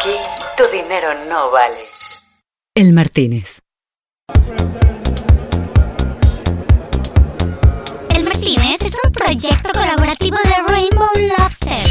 [0.00, 0.16] Aquí
[0.56, 1.76] tu dinero no vale.
[2.74, 3.58] El Martínez.
[8.14, 11.86] El Martínez es un proyecto colaborativo de Rainbow Lobster.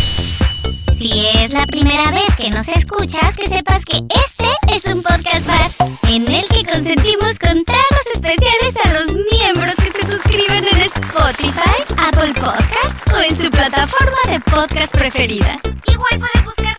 [0.98, 5.46] Si es la primera vez que nos escuchas, que sepas que este es un podcast
[5.46, 5.70] bar
[6.10, 11.84] en el que consentimos con tragos especiales a los miembros que se suscriben en Spotify,
[12.08, 15.60] Apple Podcast o en su plataforma de podcast preferida.
[15.86, 16.79] Igual puedes buscar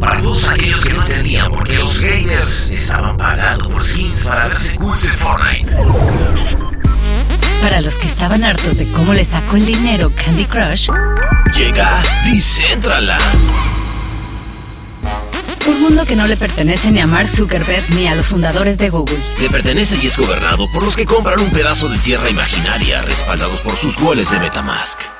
[0.00, 4.48] Para todos aquellos que no entendían por qué los gamers estaban pagando por skins para
[4.48, 5.70] verse cool en Fortnite.
[7.62, 10.88] Para los que estaban hartos de cómo le sacó el dinero Candy Crush,
[11.56, 13.22] Llega Decentraland.
[15.68, 18.90] un mundo que no le pertenece ni a Mark Zuckerberg ni a los fundadores de
[18.90, 19.18] Google.
[19.40, 23.60] Le pertenece y es gobernado por los que compran un pedazo de tierra imaginaria respaldados
[23.60, 25.19] por sus goles de Metamask.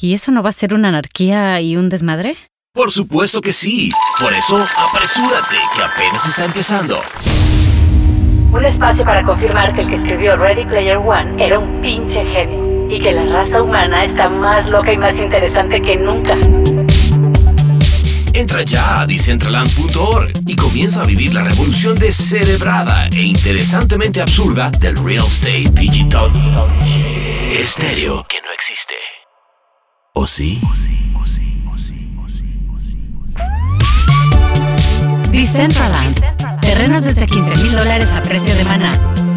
[0.00, 2.36] ¿Y eso no va a ser una anarquía y un desmadre?
[2.72, 3.90] Por supuesto que sí.
[4.20, 7.02] Por eso, apresúrate, que apenas está empezando.
[8.52, 12.88] Un espacio para confirmar que el que escribió Ready Player One era un pinche genio
[12.88, 16.36] y que la raza humana está más loca y más interesante que nunca.
[18.32, 24.96] Entra ya a Decentraland.org y comienza a vivir la revolución descerebrada e interesantemente absurda del
[24.96, 26.30] real estate digital
[27.50, 28.94] estéreo que no existe.
[30.20, 30.60] ¿O sí?
[35.30, 36.60] Decentraland.
[36.60, 38.90] Terrenos desde 15 mil dólares a precio de maná.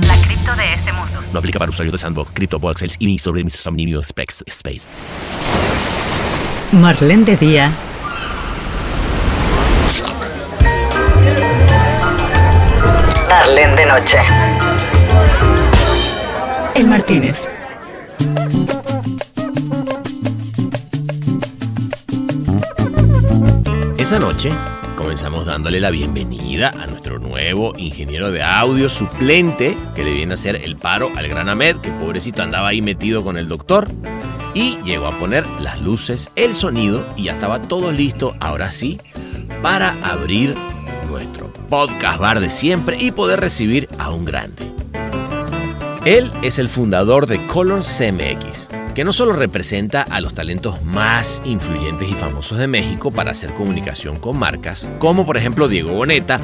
[0.07, 1.21] La cripto de ese mundo.
[1.31, 3.43] No aplica para usuarios de Sandbox, CryptoVoxels y sobre
[4.03, 4.89] Specs Space.
[6.71, 7.71] Marlene de día.
[13.29, 14.17] Marlene de noche.
[16.73, 17.47] El Martínez.
[24.11, 24.52] Esa noche
[24.98, 30.36] comenzamos dándole la bienvenida a nuestro nuevo ingeniero de audio suplente que le viene a
[30.36, 33.88] hacer el paro al gran Ahmed, que pobrecito andaba ahí metido con el doctor.
[34.54, 39.00] Y llegó a poner las luces, el sonido y ya estaba todo listo, ahora sí,
[39.61, 40.58] para abrir
[41.10, 44.70] nuestro podcast bar de siempre y poder recibir a un grande.
[46.04, 51.41] Él es el fundador de Color CMX, que no solo representa a los talentos más
[51.45, 56.39] influyentes y famosos de México para hacer comunicación con marcas, como por ejemplo Diego Boneta,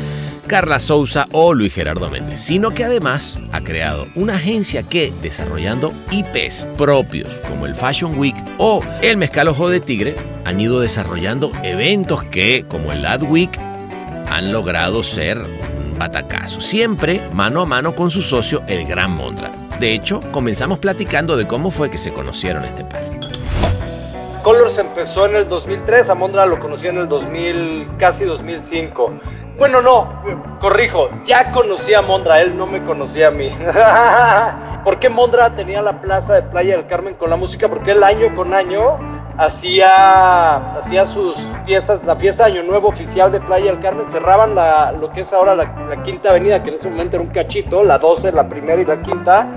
[0.47, 5.93] Carla Souza o Luis Gerardo Méndez, sino que además ha creado una agencia que, desarrollando
[6.11, 10.15] IPs propios como el Fashion Week o el Mezcal Ojo de Tigre,
[10.45, 13.51] han ido desarrollando eventos que, como el Ad Week,
[14.29, 19.66] han logrado ser un batacazo, siempre mano a mano con su socio, el Gran Mondra.
[19.79, 23.03] De hecho, comenzamos platicando de cómo fue que se conocieron este par.
[24.43, 29.11] Colors empezó en el 2003, a Mondra lo conocí en el 2000, casi 2005.
[29.57, 30.23] Bueno, no,
[30.59, 33.51] corrijo, ya conocí a Mondra, él no me conocía a mí.
[34.83, 37.67] ¿Por qué Mondra tenía la plaza de Playa del Carmen con la música?
[37.67, 43.31] Porque él año con año hacía, hacía sus fiestas, la fiesta de Año Nuevo oficial
[43.31, 46.69] de Playa del Carmen, cerraban la, lo que es ahora la, la Quinta Avenida, que
[46.69, 49.47] en ese momento era un cachito, la 12, la primera y la quinta,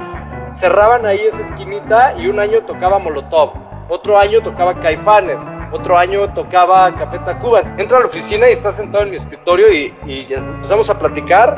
[0.54, 3.52] cerraban ahí esa esquinita y un año tocaba Molotov,
[3.88, 5.40] otro año tocaba Caifanes,
[5.72, 7.60] otro año tocaba Café Tacuba.
[7.78, 11.56] Entra a la oficina y está sentado en mi escritorio y, y empezamos a platicar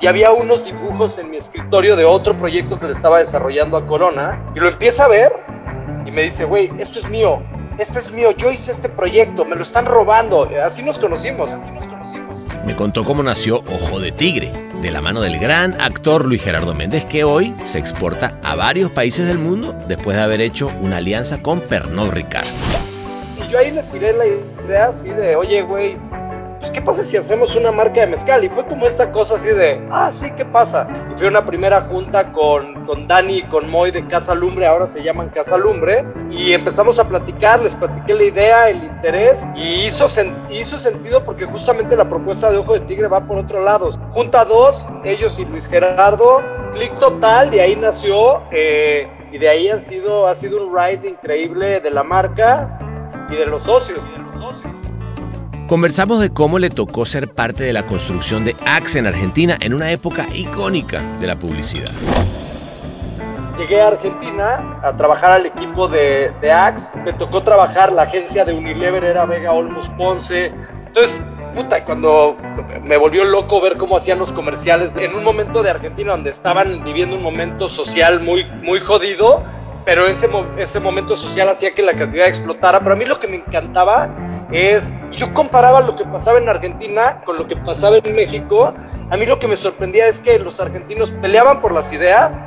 [0.00, 3.86] y había unos dibujos en mi escritorio de otro proyecto que le estaba desarrollando a
[3.86, 5.32] Corona y lo empieza a ver
[6.06, 7.42] y me dice, güey, esto es mío,
[7.80, 10.48] esto es mío, yo hice este proyecto, me lo están robando.
[10.64, 12.40] Así nos conocimos, así nos conocimos.
[12.66, 14.52] Me contó cómo nació Ojo de Tigre,
[14.82, 18.90] de la mano del gran actor Luis Gerardo Méndez, que hoy se exporta a varios
[18.90, 22.46] países del mundo después de haber hecho una alianza con Pernod Ricard.
[23.46, 25.96] Y yo ahí le tiré la idea así de, oye, güey,
[26.72, 28.44] ¿qué pasa si hacemos una marca de mezcal?
[28.44, 30.86] Y fue como esta cosa así de, ah, sí, ¿qué pasa?
[31.14, 34.86] Y fue una primera junta con, con Dani y con Moy de Casa Lumbre, ahora
[34.86, 39.86] se llaman Casa Lumbre, y empezamos a platicar, les platiqué la idea, el interés, y
[39.86, 43.62] hizo, sen- hizo sentido porque justamente la propuesta de Ojo de Tigre va por otro
[43.62, 43.90] lado.
[44.10, 46.42] Junta dos, ellos y Luis Gerardo,
[46.72, 51.08] clic total, de ahí nació, eh, y de ahí ha sido, ha sido un ride
[51.08, 52.78] increíble de la marca
[53.30, 54.00] y de los socios.
[55.70, 59.72] Conversamos de cómo le tocó ser parte de la construcción de Axe en Argentina en
[59.72, 61.92] una época icónica de la publicidad.
[63.56, 66.98] Llegué a Argentina a trabajar al equipo de, de Axe.
[67.04, 70.46] Me tocó trabajar, la agencia de Unilever era Vega Olmos Ponce.
[70.88, 71.22] Entonces,
[71.54, 72.36] puta, cuando
[72.82, 76.82] me volvió loco ver cómo hacían los comerciales en un momento de Argentina donde estaban
[76.82, 79.44] viviendo un momento social muy, muy jodido.
[79.84, 80.28] pero ese,
[80.58, 82.80] ese momento social hacía que la creatividad explotara.
[82.80, 84.08] Pero a mí lo que me encantaba
[84.52, 88.74] es, yo comparaba lo que pasaba en Argentina con lo que pasaba en México.
[89.10, 92.40] A mí lo que me sorprendía es que los argentinos peleaban por las ideas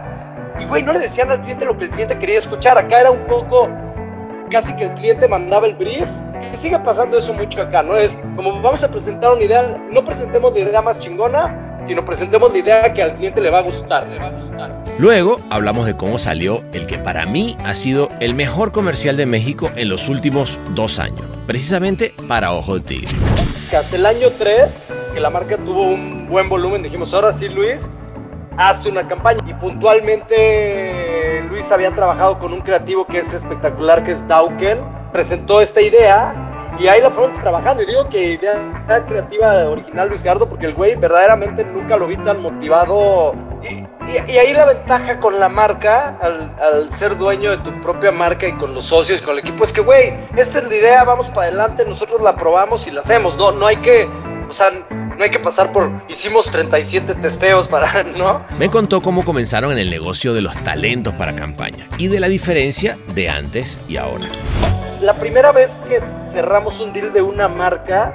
[0.60, 2.78] y, güey, no le decían al cliente lo que el cliente quería escuchar.
[2.78, 3.70] Acá era un poco,
[4.52, 6.10] casi que el cliente mandaba el brief.
[6.54, 7.96] Y sigue pasando eso mucho acá, ¿no?
[7.96, 12.52] Es como vamos a presentar una idea, no presentemos la idea más chingona, sino presentemos
[12.52, 14.84] la idea que al cliente le va a gustar, le va a gustar.
[14.98, 19.26] Luego hablamos de cómo salió el que para mí ha sido el mejor comercial de
[19.26, 23.18] México en los últimos dos años, precisamente para Ojo de Tigre.
[23.78, 27.90] hasta el año 3, que la marca tuvo un buen volumen, dijimos, ahora sí Luis,
[28.58, 29.40] hazte una campaña.
[29.48, 34.80] Y puntualmente Luis había trabajado con un creativo que es espectacular, que es Dauken,
[35.12, 36.43] presentó esta idea
[36.80, 37.84] y ahí la fueron trabajando.
[37.84, 42.18] Y digo que idea creativa original Luis Gerardo, porque el güey verdaderamente nunca lo vi
[42.18, 43.34] tan motivado.
[43.62, 43.88] Y,
[44.38, 48.58] ahí la ventaja con la marca, al, al, ser dueño de tu propia marca y
[48.58, 51.48] con los socios, con el equipo, es que, güey, esta es la idea, vamos para
[51.48, 53.38] adelante, nosotros la probamos y la hacemos.
[53.38, 54.08] No, no hay que,
[54.50, 54.72] o sea,
[55.18, 55.92] no hay que pasar por.
[56.10, 58.04] Hicimos 37 testeos para.
[58.18, 58.46] ¿No?
[58.58, 62.28] Me contó cómo comenzaron en el negocio de los talentos para campaña y de la
[62.28, 64.26] diferencia de antes y ahora.
[65.02, 66.02] La primera vez que
[66.32, 68.14] cerramos un deal de una marca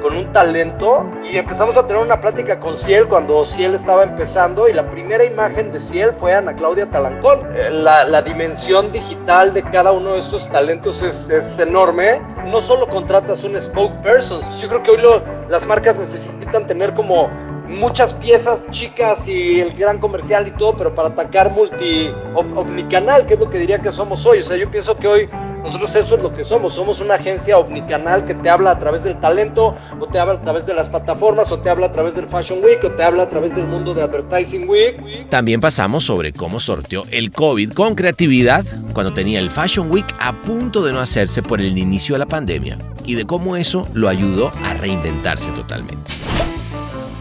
[0.00, 4.68] con un talento y empezamos a tener una plática con Ciel cuando Ciel estaba empezando
[4.68, 7.40] y la primera imagen de Ciel fue Ana Claudia Talancón.
[7.54, 12.20] Eh, la, la dimensión digital de cada uno de estos talentos es, es, enorme.
[12.46, 17.28] No solo contratas un spokesperson, yo creo que hoy las marcas necesitan tener como
[17.70, 23.34] muchas piezas chicas y el gran comercial y todo, pero para atacar multi omnicanal, que
[23.34, 24.40] es lo que diría que somos hoy.
[24.40, 25.28] O sea, yo pienso que hoy
[25.62, 29.04] nosotros eso es lo que somos, somos una agencia omnicanal que te habla a través
[29.04, 32.14] del talento, o te habla a través de las plataformas, o te habla a través
[32.14, 35.28] del Fashion Week, o te habla a través del mundo de Advertising Week.
[35.28, 38.64] También pasamos sobre cómo sorteó el COVID con creatividad
[38.94, 42.26] cuando tenía el Fashion Week a punto de no hacerse por el inicio de la
[42.26, 46.10] pandemia, y de cómo eso lo ayudó a reinventarse totalmente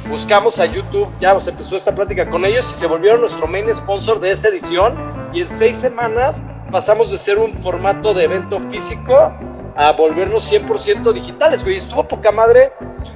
[0.09, 3.73] buscamos a YouTube, ya se empezó esta plática con ellos y se volvieron nuestro main
[3.73, 4.97] sponsor de esa edición.
[5.33, 9.31] Y en seis semanas pasamos de ser un formato de evento físico
[9.75, 11.77] a volvernos 100% digitales, güey.
[11.77, 12.73] Estuvo poca madre,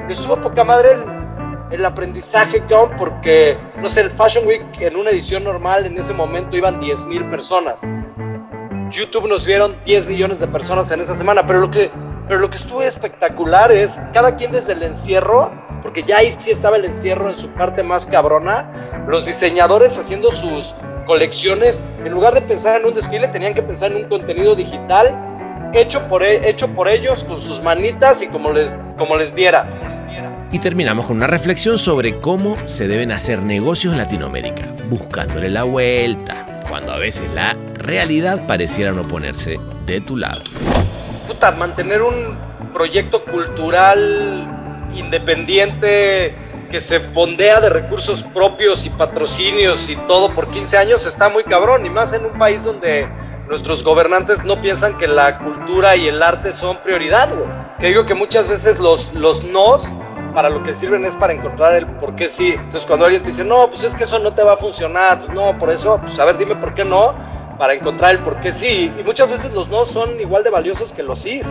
[0.07, 1.03] estuvo poca madre el,
[1.71, 2.63] el aprendizaje,
[2.97, 7.05] porque, no sé, el Fashion Week en una edición normal en ese momento iban 10
[7.05, 7.81] mil personas.
[8.91, 11.91] YouTube nos vieron 10 millones de personas en esa semana, pero lo que,
[12.27, 15.51] pero lo que estuvo espectacular es cada quien desde el encierro,
[15.83, 20.31] porque ya ahí sí estaba el encierro en su parte más cabrona, los diseñadores haciendo
[20.31, 20.73] sus
[21.05, 25.13] colecciones, en lugar de pensar en un desfile, tenían que pensar en un contenido digital
[25.73, 29.67] hecho por, e, hecho por ellos con sus manitas y como les, como les diera.
[30.51, 35.63] Y terminamos con una reflexión sobre cómo se deben hacer negocios en Latinoamérica, buscándole la
[35.63, 40.41] vuelta, cuando a veces la realidad pareciera no ponerse de tu lado.
[41.27, 42.37] Puta, mantener un
[42.71, 44.62] proyecto cultural
[44.95, 46.35] independiente
[46.69, 51.43] que se fondea de recursos propios y patrocinios y todo por 15 años está muy
[51.43, 53.07] cabrón, y más en un país donde
[53.47, 57.47] nuestros gobernantes no piensan que la cultura y el arte son prioridad, güey.
[57.79, 59.87] Que digo que muchas veces los, los nos
[60.33, 62.53] para lo que sirven es para encontrar el por qué sí.
[62.53, 65.19] Entonces cuando alguien te dice, no, pues es que eso no te va a funcionar,
[65.19, 67.13] pues no, por eso, pues a ver, dime por qué no,
[67.57, 68.91] para encontrar el por qué sí.
[68.99, 71.41] Y muchas veces los no son igual de valiosos que los sí.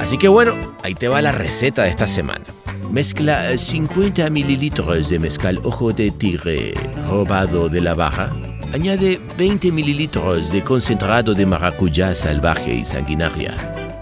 [0.00, 2.44] Así que bueno, ahí te va la receta de esta semana.
[2.90, 6.72] Mezcla 50 mililitros de mezcal ojo de tigre
[7.08, 8.30] robado de la baja.
[8.72, 13.54] Añade 20 mililitros de concentrado de maracuyá salvaje y sanguinaria.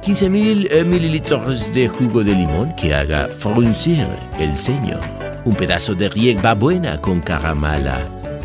[0.03, 4.07] 15 mil eh, mililitros de jugo de limón que haga fruncir
[4.38, 5.00] el ceño.
[5.45, 8.00] Un pedazo de hierba buena con caramala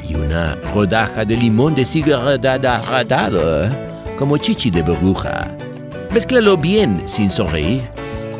[0.07, 3.69] y una rodaja de limón de cigarrada ratado
[4.17, 5.53] como chichi de burbuja.
[6.11, 7.81] Mezclalo bien sin sonreír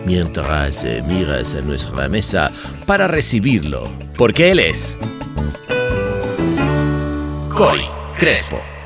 [0.06, 2.52] mientras eh, miras a nuestra mesa
[2.86, 3.84] para recibirlo,
[4.18, 4.98] porque él es
[7.50, 7.86] Cory
[8.18, 8.79] Crespo.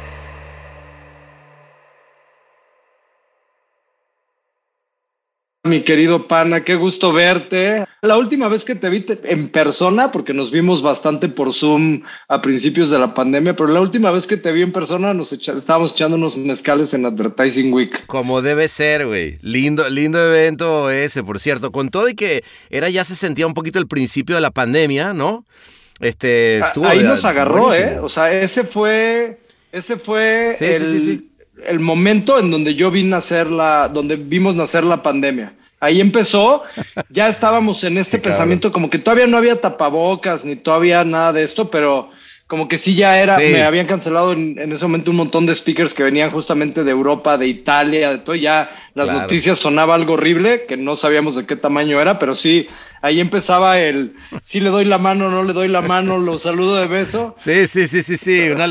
[5.66, 7.86] Mi querido pana, qué gusto verte.
[8.02, 12.42] La última vez que te vi en persona, porque nos vimos bastante por Zoom a
[12.42, 15.94] principios de la pandemia, pero la última vez que te vi en persona nos estábamos
[15.94, 18.06] echando unos mezcales en Advertising Week.
[18.08, 19.38] Como debe ser, güey.
[19.42, 21.72] Lindo, lindo evento ese, por cierto.
[21.72, 25.14] Con todo y que era ya se sentía un poquito el principio de la pandemia,
[25.14, 25.46] ¿no?
[26.02, 28.00] Este, estuvo Ahí nos agarró, ¿eh?
[28.02, 29.40] O sea, ese fue,
[29.72, 30.76] ese fue el...
[30.76, 31.33] sí, sí, sí
[31.68, 35.54] el momento en donde yo vi nacer la, donde vimos nacer la pandemia.
[35.80, 36.64] Ahí empezó,
[37.10, 41.44] ya estábamos en este pensamiento como que todavía no había tapabocas ni todavía nada de
[41.44, 42.10] esto, pero
[42.48, 43.52] como que sí ya era, Sí.
[43.52, 46.92] me habían cancelado en, en ese momento un montón de speakers que venían justamente de
[46.92, 49.22] Europa, de Italia, de todo, ya las Claro.
[49.22, 52.68] noticias sonaba algo horrible, que no sabíamos de qué tamaño era, pero sí,
[53.02, 56.76] ahí empezaba el, sí le doy la mano, no le doy la mano, lo saludo
[56.78, 57.34] de beso.
[57.38, 58.68] Sí, sí, sí, sí, sí, una,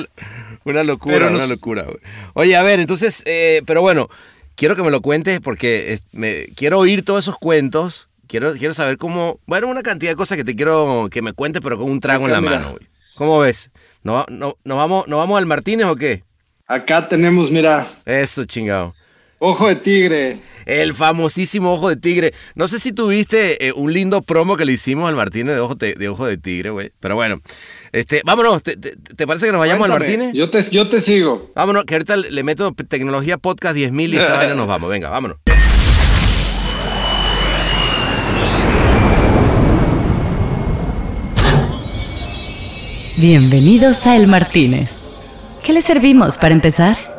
[0.64, 1.82] una locura, una locura.
[1.82, 1.96] güey.
[2.34, 4.08] Oye, a ver, entonces, eh, pero bueno,
[4.54, 8.08] quiero que me lo cuentes porque me, quiero oír todos esos cuentos.
[8.26, 11.60] Quiero, quiero saber cómo, bueno, una cantidad de cosas que te quiero que me cuentes,
[11.62, 12.58] pero con un trago en la mira.
[12.58, 12.70] mano.
[12.70, 12.88] güey.
[13.14, 13.70] ¿Cómo ves?
[14.02, 16.24] ¿No, no, ¿nos, vamos, ¿Nos vamos al Martínez o qué?
[16.66, 18.94] Acá tenemos, mira, Eso, chingado.
[19.44, 20.38] Ojo de tigre.
[20.64, 22.32] El famosísimo Ojo de Tigre.
[22.54, 25.74] No sé si tuviste eh, un lindo promo que le hicimos al Martínez de Ojo
[25.74, 26.92] de, de, Ojo de Tigre, güey.
[27.00, 27.40] Pero bueno,
[27.90, 28.62] este, vámonos.
[28.62, 30.32] ¿Te, te- te parece que nos vayamos al Martínez?
[30.34, 31.50] Yo te, yo te sigo.
[31.56, 34.88] Vámonos, que ahorita le meto tecnología podcast 10.000 y esta vaina nos vamos.
[34.88, 35.38] Venga, vámonos.
[43.18, 44.96] Bienvenidos a El Martínez.
[45.62, 47.11] ¿Qué le servimos para empezar?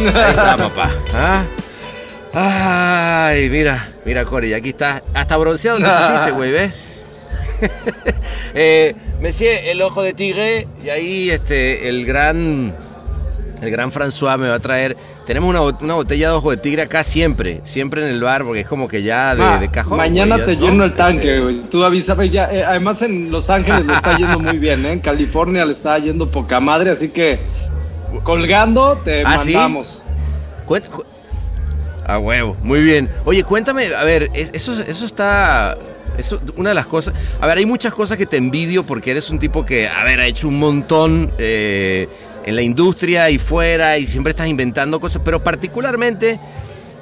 [0.00, 0.90] Ahí está, papá.
[1.14, 1.44] ¿Ah?
[2.34, 5.02] Ay, mira, mira, Cory, aquí está.
[5.14, 6.72] Hasta bronceado te pusiste, güey, ¿ves?
[8.54, 12.72] eh, Monsieur, el ojo de tigre, y ahí este, el gran,
[13.60, 14.96] el gran François me va a traer.
[15.26, 18.60] Tenemos una, una botella de ojo de tigre acá siempre, siempre en el bar, porque
[18.60, 19.96] es como que ya de, Ah, de cajón.
[19.98, 20.66] mañana te ya, ¿no?
[20.68, 21.56] lleno el tanque, Este, güey.
[21.70, 22.50] Tú avísame ya.
[22.52, 24.92] eh, además en Los Ángeles le está yendo muy bien, ¿eh?
[24.92, 27.40] En California le está yendo poca madre, así que
[28.24, 30.02] colgando te ¿Ah, mandamos.
[32.06, 33.08] A huevo, muy bien.
[33.24, 35.76] Oye, cuéntame, a ver, es- eso, eso está.
[36.16, 37.14] Eso, una de las cosas.
[37.40, 40.18] A ver, hay muchas cosas que te envidio porque eres un tipo que, a ver,
[40.20, 42.08] ha hecho un montón eh,
[42.44, 46.40] en la industria y fuera y siempre estás inventando cosas, pero particularmente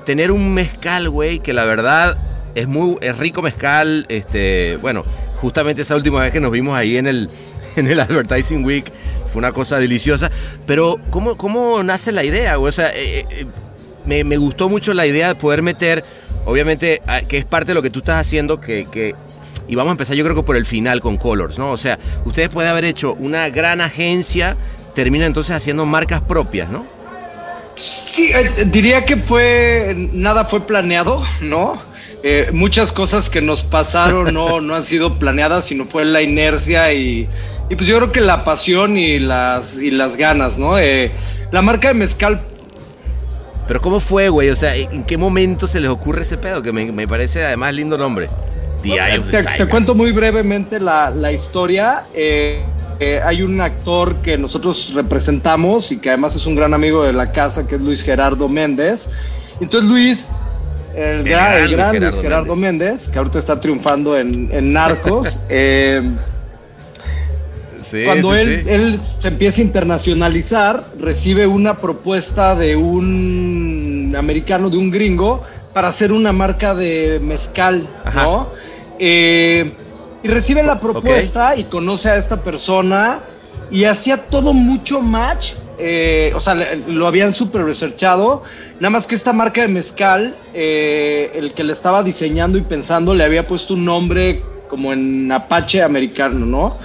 [0.04, 2.18] tener un mezcal, güey, que la verdad
[2.54, 4.04] es muy es rico mezcal.
[4.08, 5.04] Este, bueno,
[5.40, 7.30] justamente esa última vez que nos vimos ahí en el,
[7.76, 8.92] en el Advertising Week
[9.38, 10.30] una cosa deliciosa.
[10.66, 12.58] Pero, ¿cómo, cómo nace la idea?
[12.58, 13.46] O sea, eh, eh,
[14.06, 16.04] me, me gustó mucho la idea de poder meter,
[16.44, 19.14] obviamente, que es parte de lo que tú estás haciendo, que, que-
[19.68, 21.72] y vamos a empezar yo creo que por el final con Colors, ¿no?
[21.72, 24.56] O sea, ustedes pueden haber hecho una gran agencia,
[24.94, 26.86] terminan entonces haciendo marcas propias, ¿no?
[27.76, 29.94] Sí, eh, diría que fue.
[30.12, 31.76] Nada fue planeado, ¿no?
[32.28, 36.92] Eh, muchas cosas que nos pasaron no, no han sido planeadas, sino fue la inercia
[36.92, 37.28] y,
[37.70, 40.76] y pues yo creo que la pasión y las, y las ganas, ¿no?
[40.76, 41.12] Eh,
[41.52, 42.40] la marca de mezcal
[43.68, 44.50] Pero ¿cómo fue, güey?
[44.50, 46.62] O sea, ¿en qué momento se les ocurre ese pedo?
[46.62, 48.28] Que me, me parece además lindo nombre.
[48.82, 52.02] The Te, te cuento muy brevemente la, la historia.
[52.12, 52.60] Eh,
[52.98, 57.12] eh, hay un actor que nosotros representamos y que además es un gran amigo de
[57.12, 59.10] la casa, que es Luis Gerardo Méndez.
[59.60, 60.28] Entonces Luis,
[60.96, 63.08] el, gran, el Luis gran Gerardo Luis Gerardo Méndez.
[63.08, 66.02] que ahorita está triunfando en, en Narcos, eh,
[67.82, 68.70] Sí, cuando sí, él, sí.
[68.72, 75.88] él se empieza a internacionalizar, recibe una propuesta de un americano, de un gringo, para
[75.88, 78.22] hacer una marca de mezcal, Ajá.
[78.24, 78.48] ¿no?
[78.98, 79.72] Eh,
[80.22, 83.20] y recibe la propuesta y conoce a esta persona
[83.70, 85.52] y hacía todo mucho match.
[85.78, 86.54] Eh, o sea,
[86.88, 88.42] lo habían super researchado.
[88.80, 93.14] Nada más que esta marca de mezcal, eh, el que le estaba diseñando y pensando,
[93.14, 96.76] le había puesto un nombre como en Apache americano, ¿no?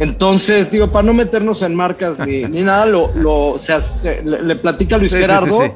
[0.00, 4.22] Entonces, digo, para no meternos en marcas ni, ni nada, lo, lo, o sea, se-
[4.22, 5.60] le, le platica a Luis Sí, sí, sí, Gerardo.
[5.62, 5.70] sí.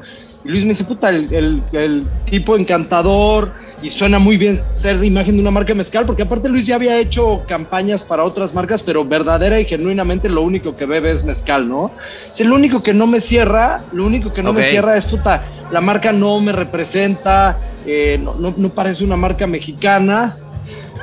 [0.45, 3.51] Y Luis me dice, puta, el, el- el tipo encantador
[3.83, 6.97] y suena muy bien ser imagen de una marca mezcal, porque aparte Luis ya había
[6.97, 11.67] hecho campañas para otras marcas, pero verdadera y genuinamente lo único que bebe es mezcal,
[11.67, 11.91] ¿no?
[12.31, 15.43] Si lo único que no me cierra, lo único que no me cierra es, puta,
[15.69, 20.33] la marca no me representa, eh, no, no, no parece una marca mexicana.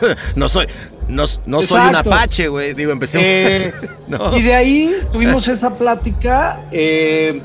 [0.34, 0.66] no soy,
[1.10, 2.72] no, no soy un apache, güey.
[2.72, 3.66] Digo, empecé.
[3.66, 3.72] Eh.
[4.36, 7.40] Y de ahí tuvimos esa plática, eh,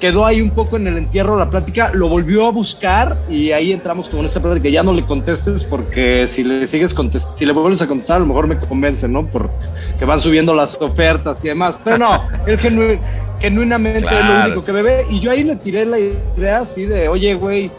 [0.00, 3.72] quedó ahí un poco en el entierro la plática, lo volvió a buscar y ahí
[3.72, 4.68] entramos como en esta plática.
[4.68, 8.20] Ya no le contestes porque si le sigues contest si le vuelves a contestar, a
[8.20, 9.26] lo mejor me convence, ¿no?
[9.26, 11.76] Porque van subiendo las ofertas y demás.
[11.82, 12.98] Pero no, él genu-
[13.40, 15.06] genuinamente es lo único que bebe.
[15.10, 17.70] Y yo ahí le tiré la idea así de, oye, güey.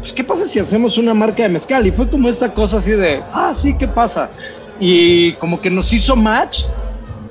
[0.00, 1.84] Pues, ¿qué pasa si hacemos una marca de mezcal?
[1.84, 4.30] Y fue como esta cosa así de, ah, sí, ¿qué pasa?
[4.78, 6.60] Y como que nos hizo match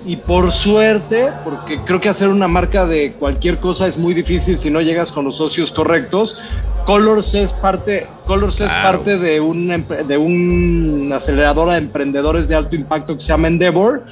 [0.06, 4.60] y por suerte, porque creo que hacer una marca de cualquier cosa es muy difícil
[4.60, 6.38] si no llegas con los socios correctos.
[6.86, 12.76] Colors es parte, Colors es parte de empre- de una aceleradora de emprendedores de alto
[12.76, 14.04] impacto que se llama Endeavor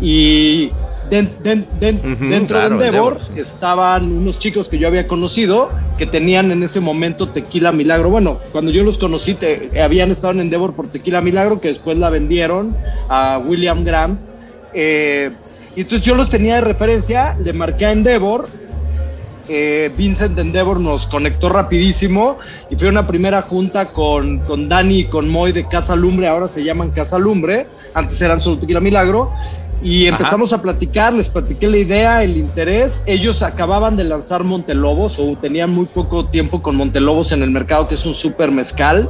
[0.00, 0.70] y
[1.10, 1.28] den-
[1.98, 3.40] Ujú, dentro claro, de Endeavor, Endeavor, sí.
[3.40, 8.10] estaban unos chicos que yo había conocido que tenían en ese momento Tequila Milagro.
[8.10, 11.98] Bueno, cuando yo los conocí te- habían estado en Endeavor por Tequila Milagro que después
[11.98, 12.76] la vendieron
[13.08, 14.20] a William Grant.
[14.74, 15.30] Eh,
[15.76, 18.48] y entonces yo los tenía de referencia, le marqué a Endeavor
[19.52, 22.38] eh, Vincent Endeavor nos conectó rapidísimo
[22.70, 26.46] y fue una primera junta con, con Dani y con Moy de Casa Lumbre, ahora
[26.46, 29.32] se llaman Casa Lumbre, antes eran solo Tequila Milagro,
[29.82, 30.18] y Ajá.
[30.18, 35.36] empezamos a platicar, les platiqué la idea, el interés, ellos acababan de lanzar Montelobos o
[35.40, 39.08] tenían muy poco tiempo con Montelobos en el mercado, que es un super mezcal.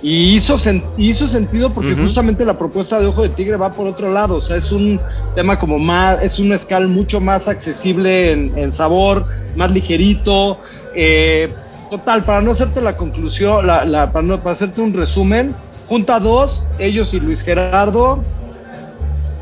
[0.00, 3.86] Y hizo, sen- hizo sentido porque justamente la propuesta de Ojo de Tigre va por
[3.86, 4.36] otro lado.
[4.36, 5.00] O sea, es un
[5.34, 9.26] tema como más, es un mezcal mucho más accesible en, en sabor,
[9.56, 10.58] más ligerito.
[10.94, 11.52] Eh,
[11.90, 15.54] total, para no hacerte la conclusión, la, la- para, no- para hacerte un resumen,
[15.86, 18.22] junta dos, ellos y Luis Gerardo,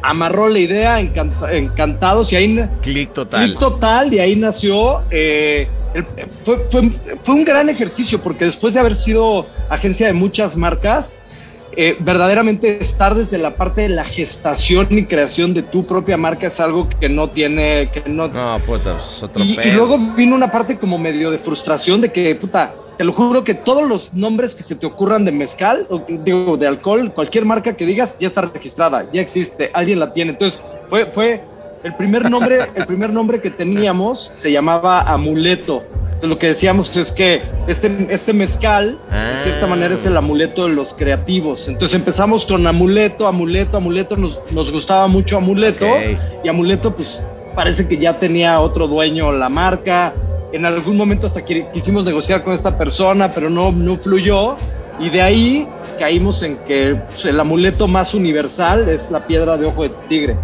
[0.08, 3.44] amarró la idea, encanta- encantados, y ahí Clic total.
[3.46, 5.00] Click total, y ahí nació.
[5.10, 6.04] eh, el-
[6.44, 6.90] fue, fue,
[7.22, 11.14] fue un gran ejercicio porque después de haber sido agencia de muchas marcas,
[11.78, 16.46] eh, verdaderamente estar desde la parte de la gestación y creación de tu propia marca
[16.46, 20.34] es algo que no tiene, que no, No, puta, es otro y, y luego vino
[20.34, 24.14] una parte como medio de frustración de que, puta, te lo juro que todos los
[24.14, 28.16] nombres que se te ocurran de mezcal, o digo, de alcohol, cualquier marca que digas,
[28.18, 30.32] ya está registrada, ya existe, alguien la tiene.
[30.32, 31.42] Entonces, fue, fue
[31.84, 35.82] el primer nombre, el primer nombre que teníamos se llamaba Amuleto.
[36.06, 39.68] Entonces, lo que decíamos es que este, este mezcal, de cierta Ah.
[39.68, 41.68] manera, es el amuleto de los creativos.
[41.68, 45.84] Entonces empezamos con amuleto, amuleto, amuleto, nos, nos gustaba mucho amuleto.
[46.42, 47.22] Y Amuleto, pues
[47.54, 50.14] parece que ya tenía otro dueño la marca.
[50.56, 54.54] En algún momento hasta qui- quisimos negociar con esta persona, pero no, no fluyó.
[54.98, 59.82] Y de ahí caímos en que el amuleto más universal es la piedra de ojo
[59.82, 60.34] de tigre.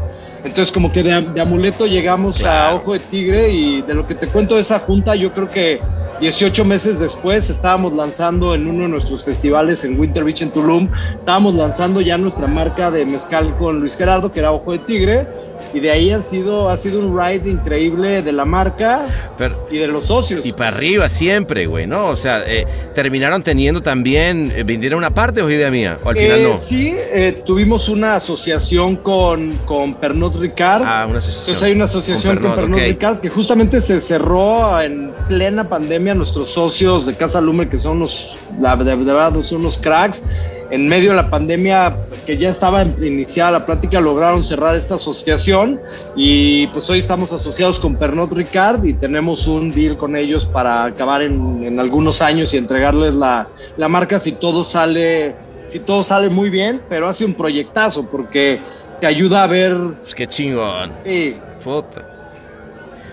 [0.44, 4.14] Entonces como que de, de amuleto llegamos a ojo de tigre y de lo que
[4.14, 5.81] te cuento de esa junta, yo creo que
[6.20, 10.88] 18 meses después estábamos lanzando en uno de nuestros festivales en Winter Beach en Tulum,
[11.16, 15.27] estábamos lanzando ya nuestra marca de mezcal con Luis Gerardo, que era Ojo de Tigre,
[15.75, 19.03] y de ahí ha sido, ha sido un ride increíble de la marca
[19.38, 20.44] Pero- y de los socios.
[20.44, 22.07] y para arriba siempre, güey, ¿no?
[22.09, 26.16] O sea, eh, terminaron teniendo también, eh, vendieron una parte o idea mía, o al
[26.16, 26.59] final Eh, no.
[26.59, 30.83] Sí, eh, tuvimos una asociación con, con Pernod Ricard.
[30.87, 31.40] Ah, una asociación.
[31.42, 32.85] Entonces hay una asociación con Pernod, ok.
[32.87, 36.14] Ricard que justamente se cerró en plena pandemia.
[36.14, 40.25] Nuestros socios de Casa Lume, que son unos, la, de, de verdad, son unos cracks,
[40.72, 41.94] en medio de la pandemia,
[42.26, 45.78] que ya estaba iniciada la plática, lograron cerrar esta asociación
[46.16, 50.85] y pues hoy estamos asociados con Pernod Ricard y tenemos un deal con ellos para
[50.85, 55.35] acabar en, en algunos años y entregarles la, la marca si todo sale
[55.68, 58.58] si todo sale muy bien, pero hace un proyectazo porque
[59.00, 60.90] te ayuda a ver Pues qué chingón.
[61.04, 62.08] sí, Puta.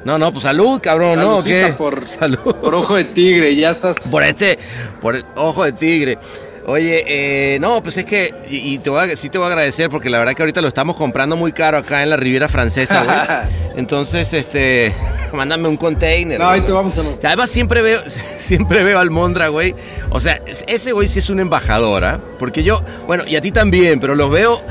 [0.05, 1.43] No, no, pues salud, cabrón, ¿no?
[1.43, 1.73] ¿Qué?
[1.77, 2.37] por- Salud.
[2.39, 3.97] por ojo de tigre, ya estás.
[4.09, 4.57] Por este,
[5.01, 6.17] por ojo de tigre.
[6.69, 9.49] Oye, eh, no, pues es que, y, y te voy a, sí te voy a
[9.49, 12.47] agradecer porque la verdad que ahorita lo estamos comprando muy caro acá en la Riviera
[12.47, 13.17] Francesa, güey.
[13.75, 14.93] Entonces, este,
[15.33, 16.39] mándame un container.
[16.39, 19.73] No, ahí te vamos a Que Además siempre veo, siempre veo al Mondra, güey.
[20.11, 22.19] O sea, es- ese güey sí es un embajador, ¿ah?
[22.37, 24.61] Porque yo, bueno, y a ti también, pero los veo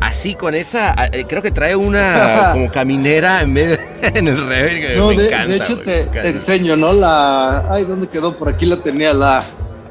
[0.00, 4.86] así con esa, eh, creo que trae una como caminera en medio, en el revés,
[4.88, 5.46] que No, me de, encanta.
[5.48, 6.92] de hecho te, te enseño, ¿no?
[6.92, 7.64] La.
[7.70, 8.36] Ay, ¿dónde quedó?
[8.36, 9.42] Por aquí la tenía la.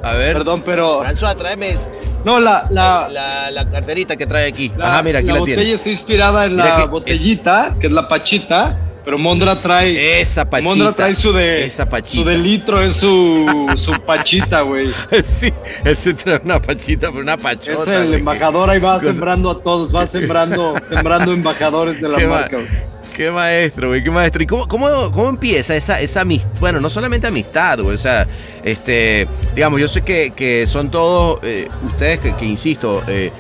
[0.04, 0.34] A ver.
[0.38, 1.02] Perdón, pero.
[1.04, 1.76] François, tráeme
[2.24, 2.66] No, la.
[2.70, 4.72] La, la, la carterita que trae aquí.
[4.78, 5.74] la- Ajá, mira, aquí la la, botella tiene.
[5.74, 10.20] está inspirada en Mira la que es- botellita, que es la pachita, pero Mondra trae.
[10.22, 10.70] Esa pachita.
[10.70, 11.66] Mondra trae su de.
[11.66, 12.24] Esa pachita.
[12.24, 14.90] Su de litro es su, su pachita, güey.
[15.24, 15.52] sí,
[15.84, 17.96] ese trae una pachita, pero una Es pachota.
[18.02, 18.20] el güey.
[18.20, 22.58] embajador, ahí va Cosa- sembrando a todos, va sembrando, sembrando embajadores de la marca.
[22.58, 22.68] güey.
[23.16, 24.42] Qué maestro, güey, qué maestro.
[24.44, 26.50] ¿Y cómo, cómo, cómo empieza esa, esa amistad?
[26.62, 28.26] Bueno, no solamente amistad, güey, o sea,
[28.64, 33.32] este, digamos, yo sé que, que son todos, eh, ustedes que, que insisto, eh,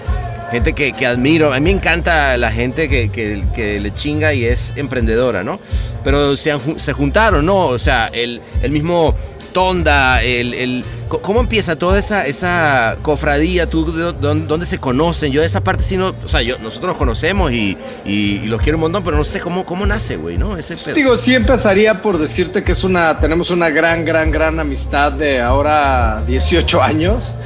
[0.51, 1.53] gente que, que admiro.
[1.53, 5.59] A mí me encanta la gente que, que- que le chinga y es emprendedora, ¿no?
[6.03, 7.67] Pero se, se juntaron, ¿no?
[7.67, 9.15] O sea, el, el mismo
[9.53, 13.67] Tonda, el, el- ¿cómo empieza toda esa, esa cofradía?
[13.67, 15.31] ¿Tú de dó- dónde, dónde se conocen?
[15.31, 18.45] Yo de esa parte sí no, o sea, yo, nosotros los conocemos y, y- y
[18.47, 20.55] los quiero un montón, pero no sé cómo, cómo nace, güey, ¿no?
[20.57, 20.93] Ese pedo.
[20.95, 25.41] Digo, sí empezaría por decirte que es una, tenemos una gran, gran, gran amistad de
[25.41, 27.37] ahora 18 años.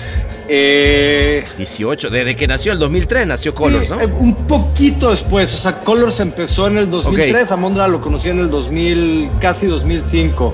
[0.49, 4.01] Eh, 18, desde que nació el 2003 nació Colors, ¿no?
[4.01, 8.39] eh, un poquito después, o sea, Colors empezó en el 2003, Amondra lo conocí en
[8.39, 10.53] el 2000, casi 2005.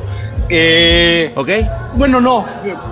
[0.52, 1.50] Eh, ¿Ok?
[1.94, 2.44] Bueno, no,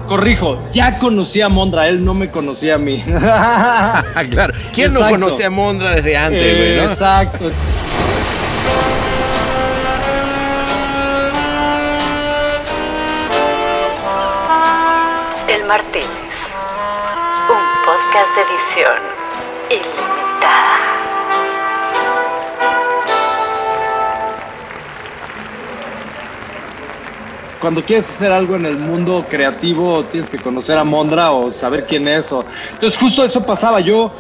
[0.05, 3.03] corrijo, ya conocí a Mondra, él no me conocía a mí.
[4.29, 4.53] Claro.
[4.73, 6.91] ¿Quién no conoce a Mondra desde antes, Eh, güey, no?
[6.91, 7.51] Exacto.
[15.47, 16.35] El Martínez.
[17.49, 18.99] Un podcast de edición
[19.69, 20.76] ilimitada.
[27.61, 31.85] Cuando quieres hacer algo en el mundo creativo, tienes que conocer a Mondra o saber
[31.85, 32.31] quién es.
[32.31, 32.45] O...
[32.73, 33.79] Entonces, justo eso pasaba.
[33.79, 34.11] Yo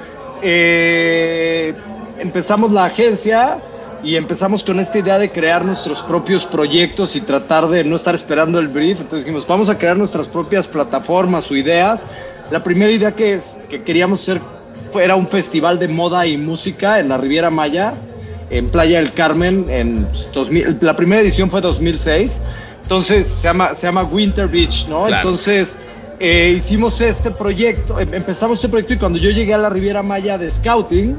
[0.41, 1.73] eh,
[2.19, 3.57] empezamos la agencia
[4.03, 8.15] y empezamos con esta idea de crear nuestros propios proyectos y tratar de no estar
[8.15, 9.01] esperando el brief.
[9.01, 12.07] Entonces dijimos, vamos a crear nuestras propias plataformas o ideas.
[12.51, 14.41] La primera idea que, es- que queríamos hacer
[14.99, 17.93] era un festival de moda y música en la Riviera Maya,
[18.49, 19.65] en Playa del Carmen.
[19.69, 22.41] En 2000, la primera edición fue 2006.
[22.87, 25.03] Entonces se llama, se llama Winter Beach, ¿no?
[25.03, 25.27] Claro.
[25.29, 25.73] Entonces
[26.21, 30.03] eh, hicimos este proyecto, em- empezamos este proyecto y cuando yo llegué a la Riviera
[30.03, 31.17] Maya de Scouting,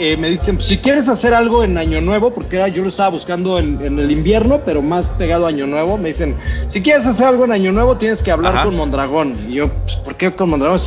[0.00, 3.58] eh, me dicen, si quieres hacer algo en Año Nuevo, porque yo lo estaba buscando
[3.60, 6.34] en, en el invierno, pero más pegado a Año Nuevo, me dicen,
[6.68, 8.64] si quieres hacer algo en Año Nuevo, tienes que hablar Ajá.
[8.64, 9.32] con Mondragón.
[9.48, 10.80] Y yo, pues, ¿por qué con Mondragón?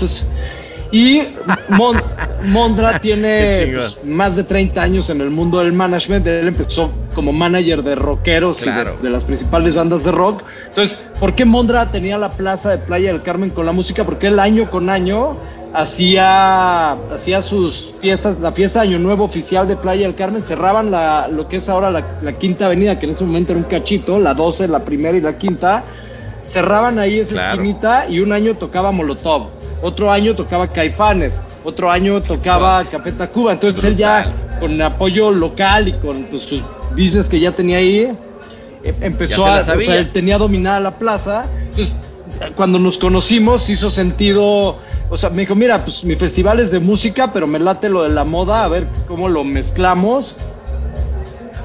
[0.91, 1.21] Y
[1.69, 2.01] Mon-
[2.45, 6.25] Mondra tiene pues, más de 30 años en el mundo del management.
[6.27, 10.43] Él empezó como manager de rockeros y de- las principales bandas de rock.
[10.69, 14.03] Entonces, ¿por qué Mondra tenía la plaza de Playa del Carmen con la música?
[14.03, 15.37] Porque él año con año
[15.73, 20.91] hacía, hacía sus fiestas, la fiesta de Año Nuevo oficial de Playa del Carmen, cerraban
[20.91, 23.65] la, lo que es ahora la, la quinta avenida, que en ese momento era un
[23.67, 25.83] cachito, la 12, la primera y la quinta,
[26.43, 27.49] cerraban ahí esa Claro.
[27.53, 29.47] esquinita y un año tocaba Molotov,
[29.83, 32.83] otro año tocaba Caifanes, otro año tocaba.
[32.83, 34.25] Café Tacuba, entonces él ya
[34.59, 38.09] con apoyo local y con pues, sus business que ya tenía ahí,
[38.83, 41.95] eh, empezó a, o sea, él tenía dominada la plaza, entonces
[42.55, 44.77] cuando nos conocimos hizo sentido,
[45.09, 48.03] o sea, me dijo, mira, pues mi festival es de música, pero me late lo
[48.03, 50.35] de la moda, a ver cómo lo mezclamos.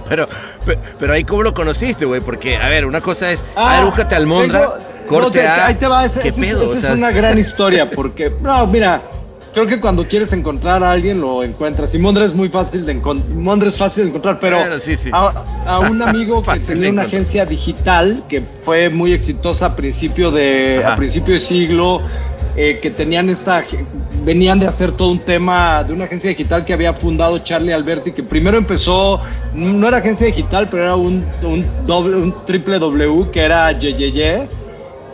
[0.09, 0.29] Pero,
[0.65, 3.75] pero, pero ahí cómo lo conociste, güey, porque, a ver, una cosa es, Ah, a
[3.77, 4.77] ver, búscate almondra, tengo-
[5.09, 6.71] corte no, A, Ahí te va, esa, ¿qué esa- pedo?
[6.71, 9.03] O sea, es una gran historia, porque, no, mira,
[9.53, 11.95] creo que cuando quieres encontrar a alguien lo encuentras.
[11.95, 14.97] Y Mondra es muy fácil de encontrar, Mondra es fácil de encontrar, pero Bueno, sí,
[14.97, 15.11] sí.
[15.13, 15.33] A,
[15.67, 20.81] a un amigo que tenía una agencia digital que fue muy exitosa a principio de,
[20.85, 20.95] Ajá.
[20.95, 22.01] a principio de siglo,
[22.57, 23.65] eh, que tenían esta,
[24.25, 28.11] venían de hacer todo un tema de una agencia digital que había fundado Charlie Alberti,
[28.11, 29.21] que primero empezó,
[29.55, 34.49] no era agencia digital, pero era un, un, doble, un triple W, que era Yeyeye.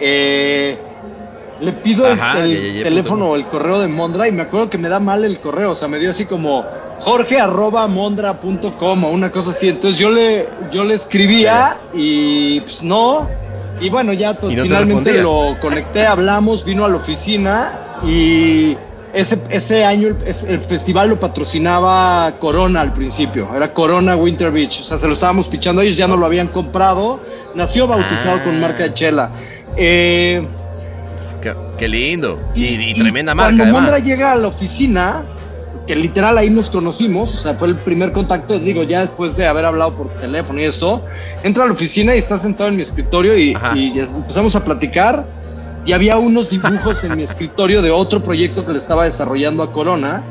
[0.07, 0.77] Eh,
[1.63, 4.91] le pido el- Ajá, teléfono o el correo de Mondra y me acuerdo que me
[4.91, 6.63] da mal el correo, o sea, me dio así como
[7.01, 9.69] jorge arroba mondra.com o una cosa así.
[9.69, 13.27] Entonces yo le, yo le escribía y pues no.
[13.81, 17.73] Y bueno, ya Y no finalmente lo conecté, hablamos, vino a la oficina
[18.07, 18.77] y
[19.15, 24.51] ese, ese año el, es- el festival lo patrocinaba Corona al principio, era Corona Winter
[24.51, 27.21] Beach, o sea, se lo estábamos pichando, ellos ya no lo habían comprado,
[27.55, 28.45] nació bautizado Ah.
[28.45, 29.31] con marca de chela.
[29.77, 30.47] Eh,
[31.43, 32.39] qué, qué lindo.
[32.55, 33.83] Y, y tremenda marca, cuando además.
[33.83, 35.25] Mondra llega a la oficina,
[35.87, 39.47] que literal ahí nos conocimos, o sea, fue el primer contacto, digo, ya después de
[39.47, 41.03] haber hablado por teléfono y eso,
[41.43, 45.25] entra a la oficina y está sentado en mi escritorio y, y empezamos a platicar
[45.85, 49.71] y había unos dibujos en mi escritorio de otro proyecto que le estaba desarrollando a
[49.73, 50.23] Corona.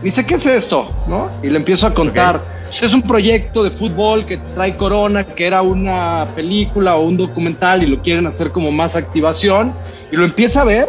[0.00, 0.90] Y dice, ¿qué es esto?
[1.06, 1.28] ¿No?
[1.42, 2.40] Y le empiezo a contar.
[2.40, 7.16] "Pues Es un proyecto de fútbol que trae Corona, que era una película o un
[7.16, 9.72] documental y lo quieren hacer como más activación.
[10.10, 10.88] Y lo empieza a ver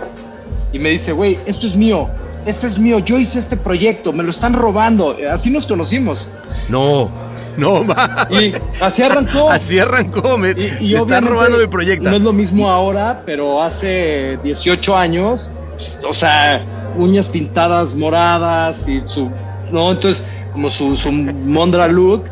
[0.72, 2.08] y me dice, güey, esto es mío,
[2.46, 5.18] este es mío, yo hice este proyecto, me lo están robando.
[5.32, 6.30] Así nos conocimos.
[6.70, 7.10] No,
[7.58, 8.28] no, ma.
[8.32, 9.50] Y así arrancó.
[9.50, 12.10] Así arrancó, me, Y- y se están robando mi proyecto.
[12.10, 16.66] No es lo mismo ahora, pero hace 18 años, pues, o sea,
[16.98, 19.30] uñas pintadas moradas y su,
[19.72, 19.92] ¿no?
[19.92, 22.24] Entonces, como su, su Mondra look,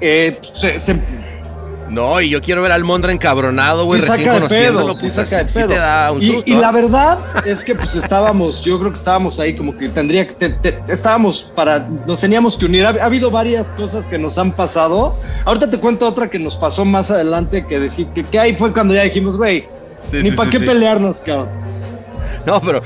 [0.00, 0.96] eh, se, se-
[1.88, 5.48] No, y yo quiero ver al Mondra encabronado, güey, sí recién conociéndolo, sí puta, saca
[5.48, 5.68] sí, sí pedo.
[5.70, 9.56] te da un y, la verdad es que pues estábamos, yo creo que estábamos ahí
[9.56, 12.86] como que tendría que, te- te- estábamos para, nos teníamos que unir.
[12.86, 15.16] Ha, ha habido varias cosas que nos han pasado.
[15.44, 18.72] Ahorita te cuento otra que nos pasó más adelante que decir que, que ahí fue
[18.72, 19.66] cuando ya dijimos, güey,
[20.12, 21.48] ni para qué pelearnos, cabrón.
[22.46, 22.82] No, pero,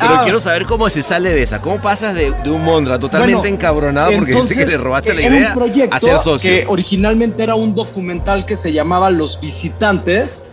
[0.00, 0.20] pero Ah.
[0.22, 1.60] quiero saber cómo se sale de esa.
[1.60, 5.14] ¿Cómo pasas de, de un Mondra totalmente Bueno, encabronado porque dice que entonces, le robaste
[5.14, 6.50] la idea un a ser socio?
[6.50, 10.44] que originalmente era un documental que se llamaba Los Visitantes,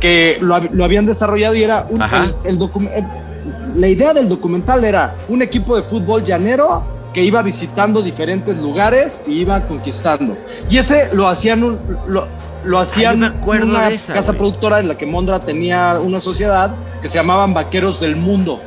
[0.00, 4.28] que lo, lo habían desarrollado y era un, el, el docu- el- la idea del
[4.28, 6.82] documental era un equipo de fútbol llanero
[7.12, 10.36] que iba visitando diferentes lugares y iba conquistando.
[10.70, 11.78] Y ese lo hacían un-
[12.08, 12.26] lo,
[12.64, 14.38] lo hacían acuerdo una esa, casa güey.
[14.38, 16.70] productora en la que Mondra tenía una sociedad
[17.02, 18.60] que se llamaban Vaqueros del Mundo.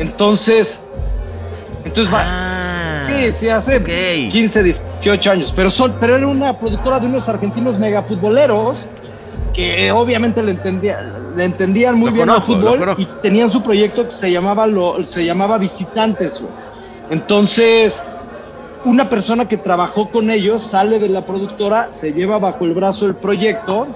[0.00, 0.82] Entonces,
[1.84, 4.30] entonces va, Ah, Sí, sí, hace ok.
[4.30, 5.52] 15, 18 años.
[5.54, 8.88] Pero, son, pero era una productora de unos argentinos megafutboleros
[9.54, 11.00] que obviamente le, entendía,
[11.36, 15.04] le entendían muy bien conozco, al fútbol y tenían su proyecto que se llamaba, lo,
[15.06, 16.40] se llamaba Visitantes.
[16.40, 16.52] güey.
[17.10, 18.02] Entonces,
[18.84, 23.06] una persona que trabajó con ellos sale de la productora, se lleva bajo el brazo
[23.06, 23.86] el proyecto.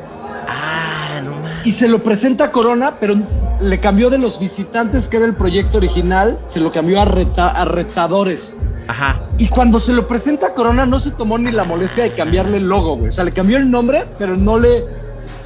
[1.65, 3.17] Y se lo presenta a Corona, pero
[3.61, 7.51] le cambió de los visitantes, que era el proyecto original, se lo cambió a, reta-
[7.51, 8.57] a retadores.
[8.87, 9.23] Ajá.
[9.39, 12.59] Y cuando se lo presenta a Corona, no se tomó ni la molestia de cambiarle
[12.59, 13.09] el logo, güey.
[13.09, 14.83] O sea, le cambió el nombre, pero no le,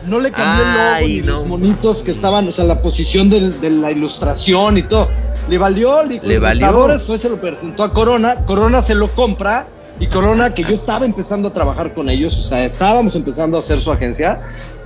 [0.09, 1.45] no le cambió Ay, el logo, no.
[1.45, 5.09] ni los monitos que estaban, o sea, la posición de, la ilustración y todo.
[5.49, 6.67] Le valió, le, Le valió.
[6.67, 9.67] Retadores, fue, se lo presentó a Corona, Corona se lo compra,
[10.01, 13.61] y Corona, que yo estaba empezando a trabajar con ellos, o sea, estábamos empezando a
[13.61, 14.37] hacer su agencia,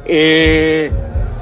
[0.05, 0.91] eh,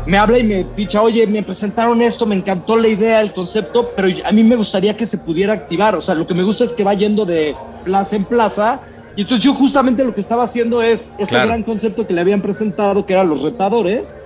[0.07, 3.91] me habla y me picha, oye, me presentaron esto, me encantó la idea, el concepto,
[3.95, 5.95] pero a mí me gustaría que se pudiera activar.
[5.95, 8.81] O sea, lo que me gusta es que va yendo de plaza en plaza.
[9.17, 11.49] Y entonces yo justamente lo que estaba haciendo es este Claro.
[11.49, 14.17] gran concepto que le habían presentado, que eran los retadores,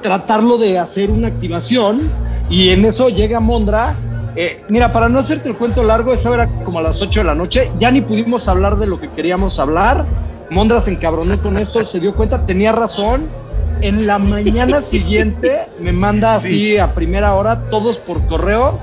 [0.00, 2.00] tratarlo de hacer una activación.
[2.50, 3.94] Y en eso llega Mondra.
[4.34, 7.24] Eh, mira, para no hacerte el cuento largo, eso era como a las 8 de
[7.24, 7.70] la noche.
[7.78, 10.06] Ya ni pudimos hablar de lo que queríamos hablar.
[10.50, 13.22] Mondra se encabronó con esto, se dio cuenta, tenía razón.
[13.82, 16.78] En la mañana siguiente me manda así Sí.
[16.78, 18.78] a primera hora, todos por correo,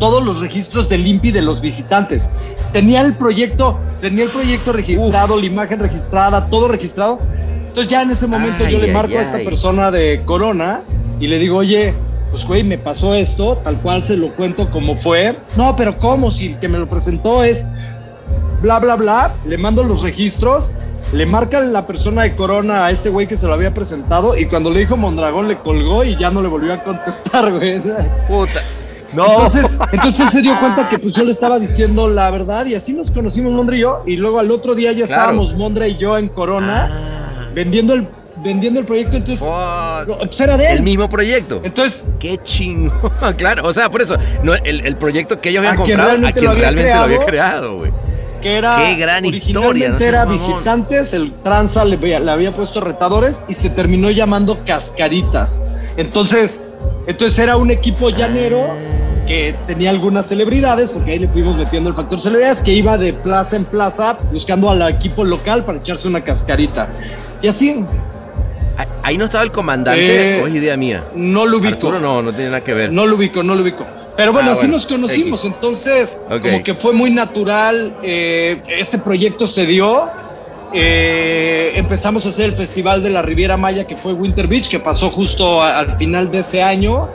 [0.00, 2.30] todos los registros del INPI de los visitantes.
[2.72, 7.20] Tenía el proyecto, tenía el proyecto registrado, la imagen registrada, todo registrado.
[7.68, 9.44] Entonces ya en ese momento Ay, yo le ay, marco a esta ay.
[9.44, 10.80] persona de Corona
[11.20, 11.94] y le digo, oye,
[12.32, 15.36] pues güey, me pasó esto, tal cual se lo cuento como fue.
[15.56, 16.32] No, pero ¿cómo?
[16.32, 17.64] Si el que me lo presentó es
[18.60, 20.72] bla, bla, bla, le mando los registros,
[21.12, 24.46] le marca la persona de Corona a este güey que se lo había presentado y
[24.46, 27.80] cuando le dijo Mondragón le colgó y ya no le volvió a contestar, güey.
[28.28, 28.60] Puta.
[29.12, 29.26] No.
[29.26, 32.76] Entonces, entonces él se dio cuenta que pues yo le estaba diciendo la verdad y
[32.76, 35.22] así nos conocimos Mondra y yo y luego al otro día ya Claro.
[35.22, 38.06] estábamos Mondra y yo en Corona Ah, vendiendo el
[38.42, 39.46] vendiendo el proyecto entonces
[40.16, 40.78] pues era de él.
[40.78, 41.60] El mismo proyecto.
[41.64, 42.92] Entonces, Qué chingo.
[43.36, 46.10] claro, o sea, por eso, no, el, el proyecto que ellos habían A quien comprado,
[46.10, 47.26] a realmente quien lo había realmente lo había creado.
[47.26, 47.92] creado, güey.
[48.40, 50.38] Que era Qué gran historia, no era mamón.
[50.38, 55.62] visitantes, el tranza le, había- le había puesto retadores y se terminó llamando cascaritas.
[55.96, 56.62] Entonces,
[57.06, 58.60] entonces era un equipo llanero
[59.26, 63.12] que tenía algunas celebridades, porque ahí le fuimos metiendo el factor celebridades, que iba de
[63.12, 66.88] plaza en plaza buscando al equipo local para echarse una cascarita.
[67.42, 67.84] Y así,
[68.78, 71.04] Ah, Ahí no estaba el comandante, Eh, o es idea mía.
[71.14, 71.74] no lo ubico.
[71.74, 72.90] Arturo no, no tiene nada que ver.
[72.90, 73.84] No lo ubico, no lo ubico.
[74.16, 75.40] Pero bueno, Ah, así bueno, nos conocimos.
[75.44, 75.52] X.
[75.54, 76.42] Entonces, Ok.
[76.42, 77.94] como que fue muy natural.
[78.02, 80.08] eh, este proyecto se dio.
[80.72, 84.78] eh, empezamos a hacer el Festival de la Riviera Maya, que fue Winter Beach, que
[84.78, 87.08] pasó justo a- al final de ese año.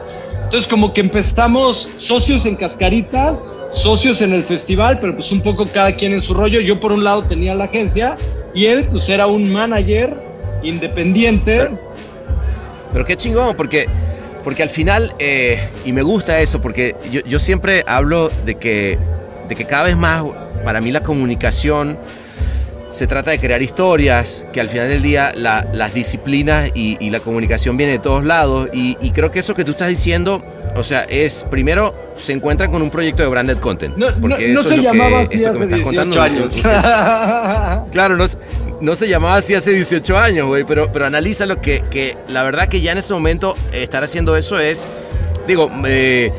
[0.43, 5.65] Entonces, como que empezamos socios en Cascaritas, socios en el festival, pero pues un poco
[5.67, 6.59] cada quien en su rollo.
[6.59, 8.17] Yo, por un lado, tenía la agencia
[8.53, 10.13] y él, pues, era un manager
[10.63, 11.69] independiente.
[12.91, 13.87] Pero qué chingón, porque,
[14.45, 18.99] porque al final, eh, y me gusta eso, porque yo, yo siempre hablo de que,
[19.49, 20.23] de que cada vez más,
[20.63, 21.97] para mí la comunicación
[22.95, 27.09] se trata de crear historias, que al final del día la- las disciplinas y, y
[27.09, 30.41] la comunicación viene de todos lados, y, y creo que eso que tú estás diciendo,
[30.77, 33.97] o sea, es, primero, se encuentran con un proyecto de branded content.
[33.97, 35.79] No, no, porque no eso se es lo que- llamaba así esto que me estás
[35.79, 36.61] 18 contando, años.
[37.91, 38.37] Claro, no, se-
[38.81, 42.43] no se llamaba así hace 18 años, güey, pero, pero analiza lo que, que la
[42.43, 44.85] verdad que ya en ese momento estar haciendo eso es,
[45.47, 46.31] digo, eh,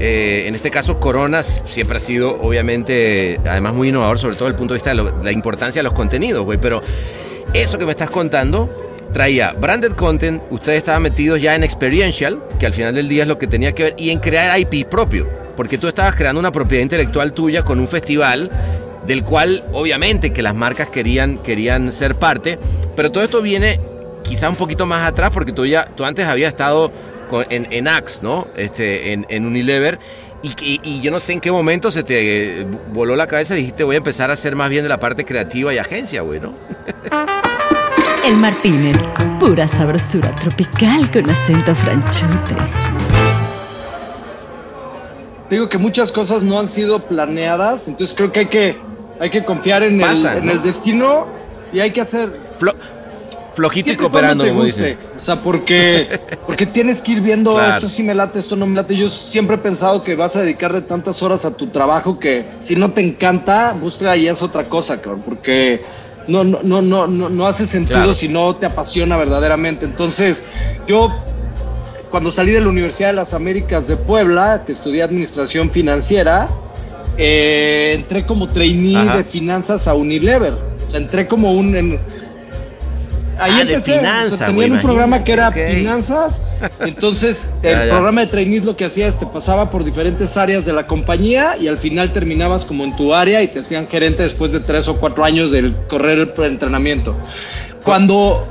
[0.00, 4.54] eh, en este caso Corona siempre ha sido obviamente, además muy innovador, sobre todo desde
[4.54, 6.82] el punto de vista de la importancia de los contenidos, güey, pero
[7.52, 8.68] eso que me estás contando
[9.12, 13.28] traía branded content, ustedes estaban metidos ya en experiential, que al final del día es
[13.28, 16.50] lo que tenía que ver, y en crear IP propio, porque tú estabas creando una
[16.50, 18.50] propiedad intelectual tuya con un festival
[19.06, 22.58] del cual obviamente que las marcas querían, querían ser parte,
[22.96, 23.78] pero todo esto viene
[24.24, 26.90] quizá un poquito más atrás, porque tú ya, tú antes habías estado
[27.42, 28.46] en, en Axe, ¿no?
[28.56, 29.98] Este, en, en Unilever,
[30.42, 33.54] y, y- y yo no sé en qué momento se te eh, voló la cabeza
[33.54, 36.20] y dijiste voy a empezar a hacer más bien de la parte creativa y agencia,
[36.22, 36.52] güey, ¿no?
[38.26, 38.96] El Martínez,
[39.38, 42.54] pura sabrosura tropical con acento franchute.
[45.48, 48.78] Te digo que muchas cosas no han sido planeadas, entonces creo que hay que,
[49.20, 50.52] hay que confiar en, Pasa, el, en ¿no?
[50.52, 51.26] el destino
[51.72, 52.30] y hay que hacer...
[52.58, 52.74] Flo-
[53.54, 54.96] Flojito y cooperando, como dicen.
[55.16, 56.08] O sea, porque,
[56.46, 57.74] porque tienes que ir viendo Claro.
[57.74, 58.96] esto sí me late, esto no me late.
[58.96, 62.74] Yo siempre he pensado que vas a dedicarle tantas horas a tu trabajo que si
[62.76, 65.82] no te encanta, busca y es otra cosa, cabrón, porque
[66.26, 68.14] no, no, no, no, no, no hace sentido Claro.
[68.14, 69.84] si no te apasiona verdaderamente.
[69.84, 70.42] Entonces,
[70.88, 71.12] yo
[72.10, 76.48] cuando salí de la Universidad de las Américas de Puebla, que estudié administración financiera,
[77.18, 79.18] eh, entré como trainee Ajá.
[79.18, 80.52] de finanzas a Unilever.
[80.52, 81.76] O sea, entré como un...
[81.76, 81.98] en-
[83.38, 83.78] ahí Ah, de empecé.
[83.78, 86.42] O sea, finanzas, tenían un programa que era finanzas.
[86.80, 87.94] Entonces, el ya.
[87.94, 91.56] programa de trainees lo que hacía es te pasaba por diferentes áreas de la compañía
[91.60, 94.88] y al final terminabas como en tu área y te hacían gerente después de tres
[94.88, 97.16] o cuatro años del correr el entrenamiento.
[97.84, 98.46] Cuando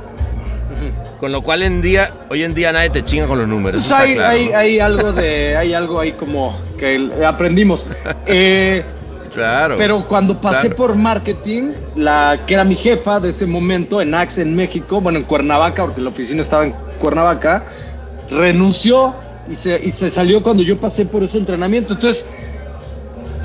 [1.20, 3.86] Con lo cual en día, hoy en día nadie te chinga con los números.
[3.86, 4.32] Pues hay, claro.
[4.34, 7.86] hay, hay algo de, hay algo ahí como que aprendimos.
[8.26, 8.84] Eh,
[9.34, 9.74] Claro.
[9.76, 10.76] pero cuando pasé claro.
[10.76, 15.18] por marketing, la que era mi jefa de ese momento en Axe en México, bueno
[15.18, 17.66] en Cuernavaca, porque la oficina estaba en Cuernavaca,
[18.30, 19.14] renunció
[19.50, 21.94] y se, y se salió cuando yo pasé por ese entrenamiento.
[21.94, 22.24] Entonces,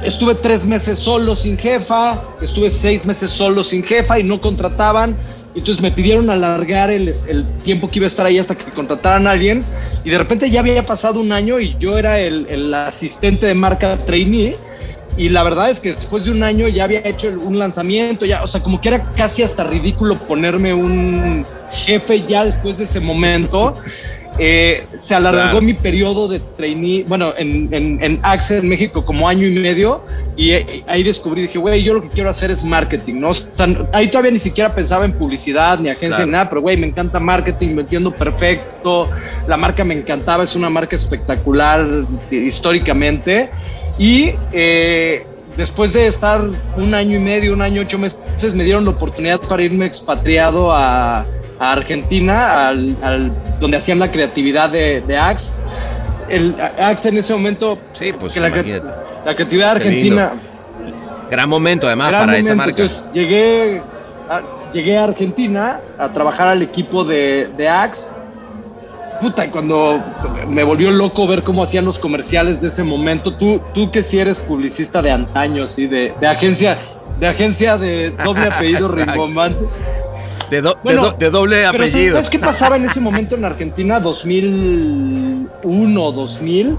[0.04, 5.15] estuve tres meses solo sin jefa, estuve seis meses solo sin jefa y no contrataban.
[5.56, 9.28] Entonces me pidieron alargar el, el tiempo que iba a estar ahí hasta que contrataran
[9.28, 9.63] a alguien.
[10.04, 13.56] Y de repente ya había pasado un año y yo era el, el asistente de
[13.56, 14.56] marca trainee.
[15.17, 18.41] Y la verdad es que después de un año ya había hecho un lanzamiento, ya,
[18.43, 23.00] o sea, como que era casi hasta ridículo ponerme un jefe ya después de ese
[23.00, 23.74] momento.
[24.41, 25.62] Eh, se alargó Claro.
[25.62, 30.06] mi periodo de trainee, bueno, en, en, en Axe en México como año y medio
[30.38, 33.30] y eh, ahí descubrí, dije, güey, yo lo que quiero hacer es marketing, ¿no?
[33.32, 36.26] O sea, ahí todavía ni siquiera pensaba en publicidad ni agencia Claro.
[36.28, 39.10] ni nada, pero güey, me encanta marketing, me entiendo perfecto,
[39.45, 41.86] la marca me encantaba, es una marca espectacular
[42.32, 43.50] eh, históricamente
[43.99, 45.25] y eh,
[45.57, 46.41] después de estar
[46.77, 48.17] un año y medio, un año, ocho meses,
[48.55, 51.19] me dieron la oportunidad para irme expatriado a,
[51.59, 55.53] a Argentina, al, al- donde hacían la creatividad de, de Axe.
[56.29, 60.31] El Axe en ese momento, Sí, pues que la, la creatividad argentina
[61.29, 62.81] Gran momento además gran para esa momento.
[62.81, 62.81] marca.
[62.93, 63.81] Entonces, llegué,
[64.29, 64.41] a,
[64.73, 68.12] llegué a Argentina a trabajar al equipo de, de Axe.
[69.19, 70.01] Puta, y cuando
[70.47, 74.17] me volvió loco ver cómo hacían los comerciales de ese momento, tú, tú que si
[74.19, 76.77] eres publicista de antaño, así, de, de agencia,
[77.19, 79.60] de agencia de doble apellido rimbombante.
[80.49, 82.15] De, do- de Bueno, do- de doble apellido.
[82.15, 83.99] ¿sabes qué pasaba en ese momento en Argentina?
[83.99, 86.77] 2001, 2000.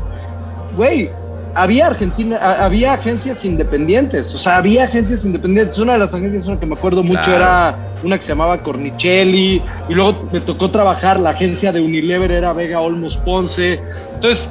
[0.76, 1.10] Güey,
[1.54, 4.34] había Argentina, había agencias independientes.
[4.34, 5.78] O sea, había agencias independientes.
[5.78, 7.36] Una de las agencias una que me acuerdo mucho Claro.
[7.36, 9.62] era una que se llamaba Cornicelli.
[9.88, 13.80] Y luego me tocó trabajar, la agencia de Unilever era Vega Olmos Ponce.
[14.14, 14.48] Entonces,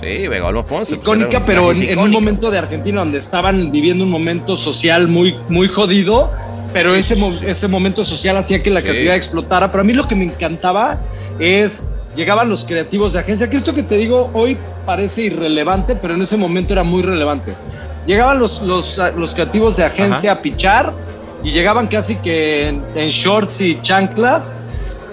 [0.00, 0.96] Sí, Vega Olmos Ponce.
[0.96, 5.36] pues, icónica, pero en, un momento de Argentina donde estaban viviendo un momento social muy,
[5.48, 6.30] muy jodido,
[6.72, 7.44] pero Sí, ese, sí.
[7.46, 8.86] ese momento social hacía que la Sí.
[8.86, 9.70] creatividad explotara.
[9.70, 10.98] Pero a mí lo que me encantaba
[11.38, 11.84] es,
[12.14, 16.22] llegaban los creativos de agencia, que esto que te digo hoy parece irrelevante, pero en
[16.22, 17.54] ese momento era muy relevante.
[18.06, 20.40] Llegaban los, los, los creativos de agencia Ajá.
[20.40, 20.92] a pichar
[21.44, 24.56] y llegaban casi que en, en shorts y chanclas,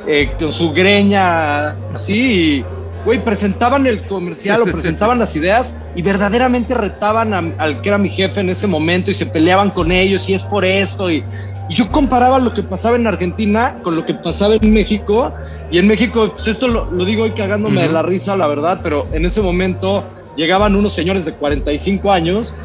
[0.08, 2.14] eh, con su greña así,
[2.60, 2.66] y,
[3.06, 7.54] güey, presentaban el comercial Sí, o sí, sí, presentaban las ideas y verdaderamente retaban a-
[7.64, 10.44] al que era mi jefe en ese momento y se peleaban con ellos y es
[10.44, 11.24] por esto y,
[11.69, 15.32] y yo comparaba lo que pasaba en Argentina con lo que pasaba en México.
[15.71, 18.79] Y en México, pues esto lo, lo digo hoy cagándome de la risa, la verdad,
[18.82, 20.03] pero en ese momento
[20.36, 22.55] llegaban unos señores de 45 años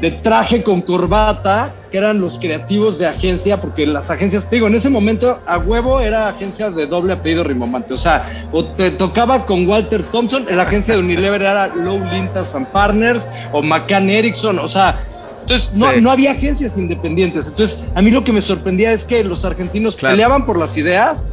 [0.00, 4.66] de traje con corbata, que eran los creativos de agencia, porque las agencias, te digo,
[4.66, 8.90] en ese momento a huevo era agencia de doble apellido rimbombante, o sea, o te
[8.90, 13.62] tocaba con Walter Thompson, en la agencia de Unilever era Low Lintas and Partners, o
[13.62, 14.98] McCann Erickson, o sea,
[15.46, 16.00] entonces no, Sí.
[16.00, 19.96] no había agencias independientes, entonces a mí lo que me sorprendía es que los argentinos
[19.96, 20.14] Claro.
[20.14, 21.28] peleaban por las ideas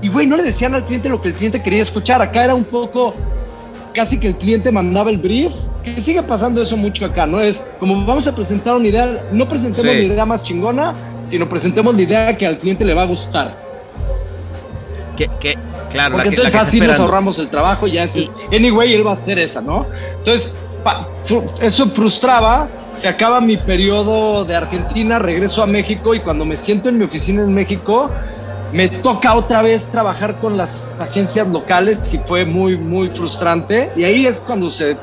[0.00, 2.54] y, güey, no le decían al cliente lo que el cliente quería escuchar, acá era
[2.54, 3.14] un poco
[3.92, 7.40] casi que el cliente mandaba el brief, que sigue pasando eso mucho acá, ¿no?
[7.40, 9.98] Es como vamos a presentar una idea, no presentemos Sí.
[9.98, 10.94] la idea más chingona,
[11.26, 13.54] sino presentemos la idea que al cliente le va a gustar.
[15.16, 15.58] Que, que-
[15.90, 18.16] claro, Porque la que, la entonces que está así nos ahorramos el trabajo, ya es,
[18.16, 19.84] Y- anyway, él va a hacer esa, ¿no?
[20.18, 20.52] Entonces,
[21.60, 26.88] eso frustraba, se acaba mi periodo de Argentina, regreso a México y cuando me siento
[26.88, 28.10] en mi oficina en México,
[28.72, 33.90] me toca otra vez trabajar con las agencias locales y fue muy, muy frustrante.
[33.96, 34.96] Y ahí es cuando se,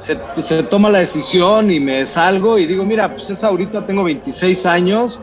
[0.00, 4.02] se, se toma la decisión y me salgo y digo, mira, pues es ahorita, tengo
[4.04, 5.20] 26 años,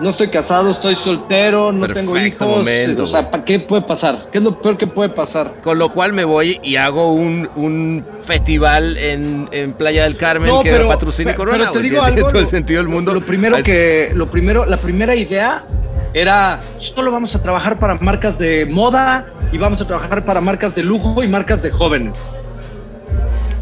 [0.00, 2.46] no estoy casado, estoy soltero, no tengo hijos.
[2.46, 3.30] momento, o sea, güey.
[3.32, 4.28] ¿para qué puede pasar?
[4.30, 5.54] ¿Qué es lo peor que puede pasar?
[5.62, 10.48] Con lo cual me voy y hago un, un festival en, en Playa del Carmen
[10.50, 11.58] No, que pero- patrocine pero- Corona.
[11.58, 13.12] pero te güey, digo tiene algo, todo el sentido del mundo.
[13.14, 15.64] Lo primero que, lo primero, la primera idea
[16.12, 20.74] era solo vamos a trabajar para marcas de moda y vamos a trabajar para marcas
[20.74, 22.14] de lujo y marcas de jóvenes.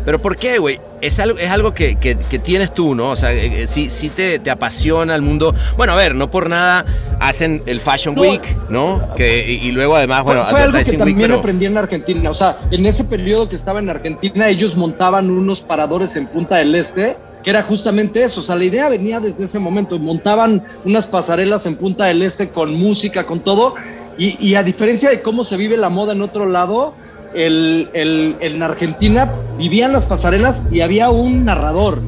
[0.04, 0.80] Pero ¿por qué, güey?
[1.00, 3.10] Es algo, es algo que, que- que tienes tú, ¿no?
[3.10, 5.54] O sea, eh, eh, sí, sí te, te apasiona el mundo.
[5.76, 6.84] Bueno, a ver, no por nada
[7.20, 8.22] hacen el Fashion No.
[8.22, 9.14] Week, ¿no?
[9.16, 11.38] Que, y, y luego además, bueno, fue algo que Week, también pero...
[11.38, 12.30] aprendí en Argentina.
[12.30, 16.56] O sea, en ese periodo que estaba en Argentina, ellos montaban unos paradores en Punta
[16.56, 18.40] del Este, que era justamente eso.
[18.40, 19.98] O sea, la idea venía desde ese momento.
[20.00, 23.74] Montaban unas pasarelas en Punta del Este con música, con todo.
[24.18, 26.94] Y, y a diferencia de cómo se vive la moda en otro lado,
[27.34, 29.28] el, el- en Argentina
[29.58, 32.00] vivían las pasarelas y había un narrador.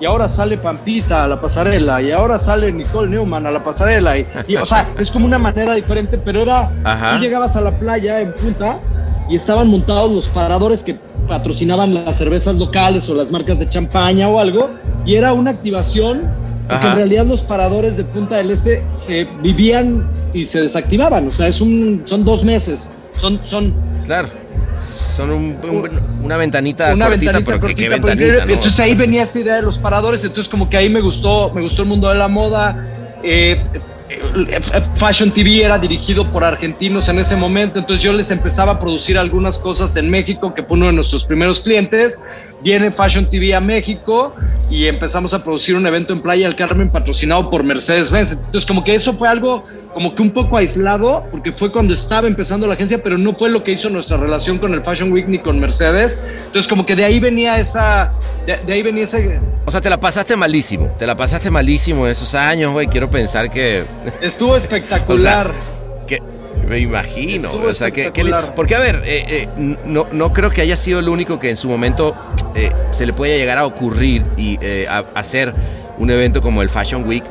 [0.00, 4.16] Y ahora sale Pampita a la pasarela, y ahora sale Nicole Newman a la pasarela.
[4.16, 6.70] Y, y, o sea, es como una manera diferente, pero era.
[6.84, 7.16] Ajá.
[7.16, 8.78] Tú llegabas a la playa en punta
[9.28, 10.96] y estaban montados los paradores que
[11.28, 14.70] patrocinaban las cervezas locales o las marcas de champaña o algo,
[15.04, 16.22] y era una activación.
[16.66, 21.26] Porque en realidad los paradores de Punta del Este se vivían y se desactivaban.
[21.26, 22.88] O sea, es un, son dos meses.
[23.16, 23.74] Son, son
[24.06, 24.28] Claro.
[24.80, 25.90] Son un- un-
[26.24, 28.52] una ventanita una cortita, ventanita pero que- cortita, qué pero ventanita, ¿no?
[28.54, 31.60] Entonces ahí venía esta idea de los paradores, entonces como que ahí me gustó, me
[31.60, 32.82] gustó el mundo de la moda.
[33.22, 33.60] eh,
[34.08, 38.72] eh, eh, Fashion TV era dirigido por argentinos en ese momento, entonces yo les empezaba
[38.72, 42.18] a producir algunas cosas en México, que fue uno de nuestros primeros clientes.
[42.62, 44.34] Viene Fashion TV a México
[44.70, 48.32] y empezamos a producir un evento en Playa del Carmen patrocinado por Mercedes-Benz.
[48.32, 52.26] Entonces como que eso fue algo como que un poco aislado, porque fue cuando estaba
[52.28, 55.26] empezando la agencia, pero no fue lo que hizo nuestra relación con el Fashion Week
[55.26, 56.18] ni con Mercedes.
[56.46, 58.12] Entonces, como que de ahí venía esa,
[58.46, 60.94] de, de ahí venía ese, O sea, te la pasaste malísimo.
[60.98, 62.86] Te la pasaste malísimo en esos años, güey.
[62.86, 63.84] Quiero pensar que...
[64.22, 65.50] estuvo espectacular.
[66.06, 66.22] que
[66.68, 67.48] me imagino.
[67.48, 68.54] Estuvo O sea, que, que le- espectacular.
[68.54, 71.56] porque a ver, eh, eh, no, no creo que haya sido el único que en
[71.56, 72.14] su momento
[72.54, 75.52] eh, se le pueda llegar a ocurrir y eh, a- hacer
[75.98, 77.24] un evento como el Fashion Week.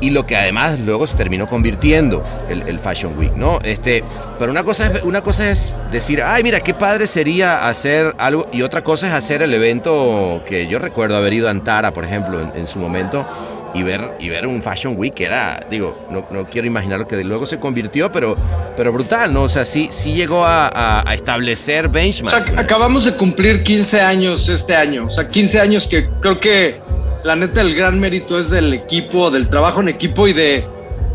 [0.00, 3.58] Y lo que además luego se terminó convirtiendo el, el Fashion Week, ¿no?
[3.62, 4.04] Este,
[4.38, 8.48] pero una cosa, es, una cosa es decir, ay, mira, qué padre sería hacer algo.
[8.52, 12.04] Y otra cosa es hacer el evento que yo recuerdo haber ido a Antara, por
[12.04, 13.26] ejemplo, en, su momento,
[13.74, 17.08] y ver, y ver un Fashion Week que era, digo, no, no quiero imaginar lo
[17.08, 18.36] que luego se convirtió, pero,
[18.76, 19.42] pero brutal, ¿no?
[19.42, 22.56] O sea, sí, sí llegó a, establecer benchmark.
[22.56, 25.06] acabamos de cumplir 15 años este año.
[25.06, 26.80] O sea, 15 años que creo que
[27.28, 30.66] la neta el gran mérito es del equipo, del trabajo en equipo y de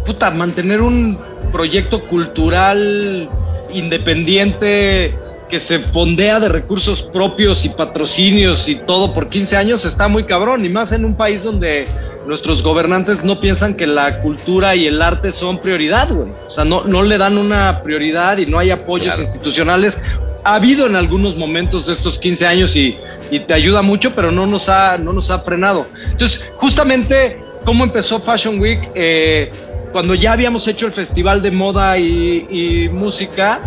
[0.06, 1.18] puta, mantener un
[1.52, 3.28] proyecto cultural
[3.74, 5.16] independiente
[5.50, 10.26] que se fondea de recursos propios y patrocinios y todo por 15 años está muy
[10.26, 11.88] cabrón y más en un país donde
[12.28, 16.30] nuestros gobernantes no piensan que la cultura y el arte son prioridad, güey.
[16.46, 19.24] O sea, no, no le dan una prioridad y no hay apoyos Claro.
[19.24, 20.02] institucionales.
[20.46, 22.98] Ha habido en algunos momentos de estos 15 años y,
[23.32, 25.86] y te ayuda mucho, pero no nos ha, no nos ha frenado.
[26.12, 28.90] Entonces, justamente, ¿cómo empezó Fashion Week?
[28.96, 29.50] Eh,
[29.92, 33.62] cuando ya habíamos hecho el festival de moda y, y música,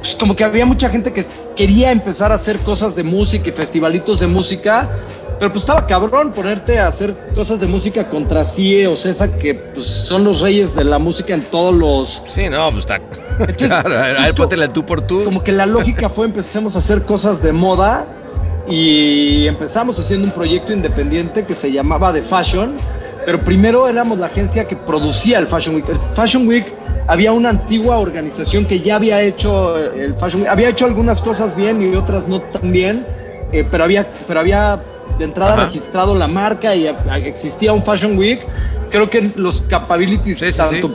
[0.00, 1.24] pues como que había mucha gente que
[1.56, 4.88] quería empezar a hacer cosas de música y festivalitos de música,
[5.38, 9.54] pero pues estaba cabrón ponerte a hacer cosas de música contra CIE o CESA, que
[9.54, 12.22] pues son los reyes de la música en todos los...
[12.24, 12.98] Sí, no, pues está.
[13.56, 15.24] claro, a ver, póntela tú por tú.
[15.24, 18.06] Como que la lógica fue empecemos a hacer cosas de moda
[18.68, 22.74] y empezamos haciendo un proyecto independiente que se llamaba The Fashion,
[23.24, 25.88] pero primero éramos la agencia que producía el Fashion Week.
[25.88, 26.66] El Fashion Week
[27.06, 31.22] había una antigua organización que ya había hecho eh, el Fashion Week, había hecho algunas
[31.22, 33.06] cosas bien y otras no tan bien,
[33.52, 34.78] eh, pero había, pero había
[35.18, 35.64] de entrada Ajá.
[35.66, 38.40] registrado la marca y a- a- existía un Fashion Week.
[38.90, 40.94] Creo que los capabilities Sí, tanto sí.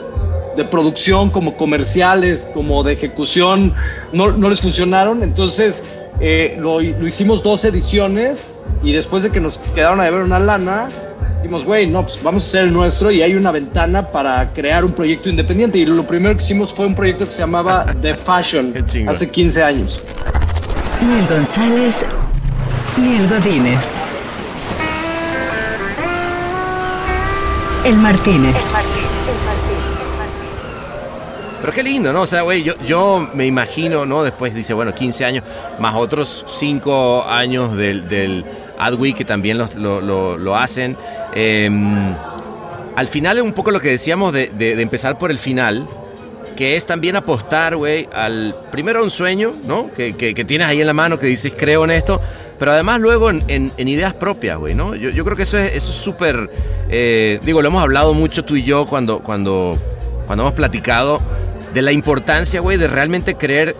[0.56, 3.74] de producción como comerciales, como de ejecución,
[4.12, 5.22] no, no les funcionaron.
[5.22, 5.82] Entonces
[6.20, 8.46] eh, lo, lo hicimos dos ediciones
[8.82, 10.86] y después de que nos quedaron a deber una lana,
[11.42, 14.84] dijimos, güey, no, pues vamos a hacer el nuestro y hay una ventana para crear
[14.84, 15.78] un proyecto independiente.
[15.78, 18.72] Y lo primero que hicimos fue un proyecto que se llamaba The Fashion
[19.08, 20.02] hace 15 años.
[21.02, 22.04] El González,
[22.98, 23.92] ni el Godínez.
[27.84, 28.54] El Martínez.
[31.60, 32.22] Pero qué lindo, ¿no?
[32.22, 34.22] O sea, güey, yo, yo me imagino, ¿no?
[34.22, 35.44] Después dice, bueno, 15 años,
[35.78, 38.44] más otros 5 años del, del
[38.78, 40.96] AdWeek que también los- lo, lo- lo hacen.
[41.34, 41.70] Eh,
[42.96, 45.86] al final es un poco lo que decíamos de, de- de empezar por el final,
[46.54, 49.90] que es también apostar, güey, al primero un sueño, ¿no?
[49.96, 52.20] Que, que- que tienes ahí en la mano, que dices, creo en esto,
[52.58, 54.94] pero además luego en, en- ideas propias, güey, ¿no?
[54.94, 56.50] Yo, yo creo que eso es eso es súper,
[56.88, 59.78] eh, digo, lo hemos hablado mucho tú y yo cuando, cuando,
[60.26, 61.20] cuando hemos platicado
[61.74, 63.74] de la importancia, güey, de realmente creer,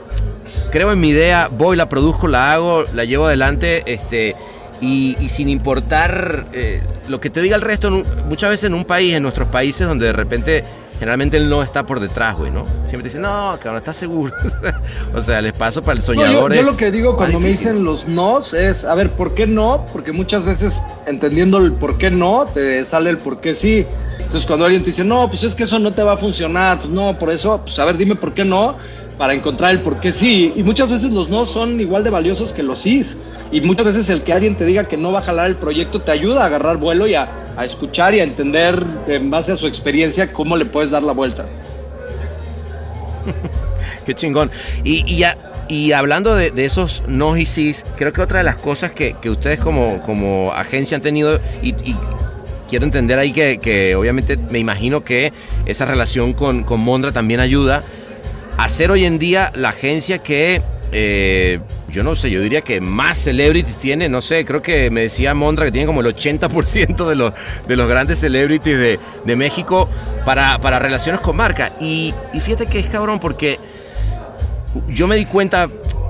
[0.72, 4.34] creo en mi idea, voy, la produzco, la hago, la llevo adelante, este,
[4.80, 7.90] y, sin importar eh, lo que te diga el resto,
[8.28, 10.64] muchas veces en un país, en nuestros países, donde de repente
[10.98, 12.64] generalmente el no está por detrás, güey, ¿no?
[12.84, 14.32] Siempre te dicen, no, cabrón, ¿estás seguro?
[15.14, 17.40] o sea, el espacio para el No, soñador yo, yo es lo que digo cuando
[17.40, 19.84] me dicen los nos es, a ver, ¿por qué no?
[19.92, 23.86] Porque muchas veces entendiendo el por qué no, te sale el por qué sí.
[24.18, 26.78] Entonces cuando alguien te dice, no, pues es que eso no te va a funcionar,
[26.78, 28.76] pues no, por eso, pues a ver, dime por qué no,
[29.18, 30.52] para encontrar el por qué sí.
[30.56, 33.18] Y muchas veces los no son igual de valiosos que los sís.
[33.52, 36.00] Y muchas veces el que alguien te diga que no va a jalar el proyecto
[36.00, 39.56] te ayuda a agarrar vuelo y a, a escuchar y a entender en base a
[39.56, 41.46] su experiencia cómo le puedes dar la vuelta.
[44.06, 44.50] Qué chingón.
[44.82, 45.36] Y, ya,
[45.68, 49.30] y hablando de, esos no y sís, creo que otra de las cosas que, que
[49.30, 51.96] ustedes como, como agencia han tenido, y, y
[52.68, 55.32] quiero entender ahí que, que obviamente me imagino que
[55.66, 57.82] esa relación con, con Mondra también ayuda
[58.56, 60.60] a ser hoy en día la agencia que,
[60.96, 61.58] eh,
[61.90, 65.34] yo no sé, yo diría que más celebrities tiene, no sé, creo que me decía
[65.34, 67.32] Mondra que tiene como el 80% de los,
[67.66, 69.88] de los grandes celebrities de, de México
[70.24, 71.72] para, para relaciones con marca.
[71.80, 73.58] Y, y fíjate que es cabrón porque
[74.88, 75.68] yo me di cuenta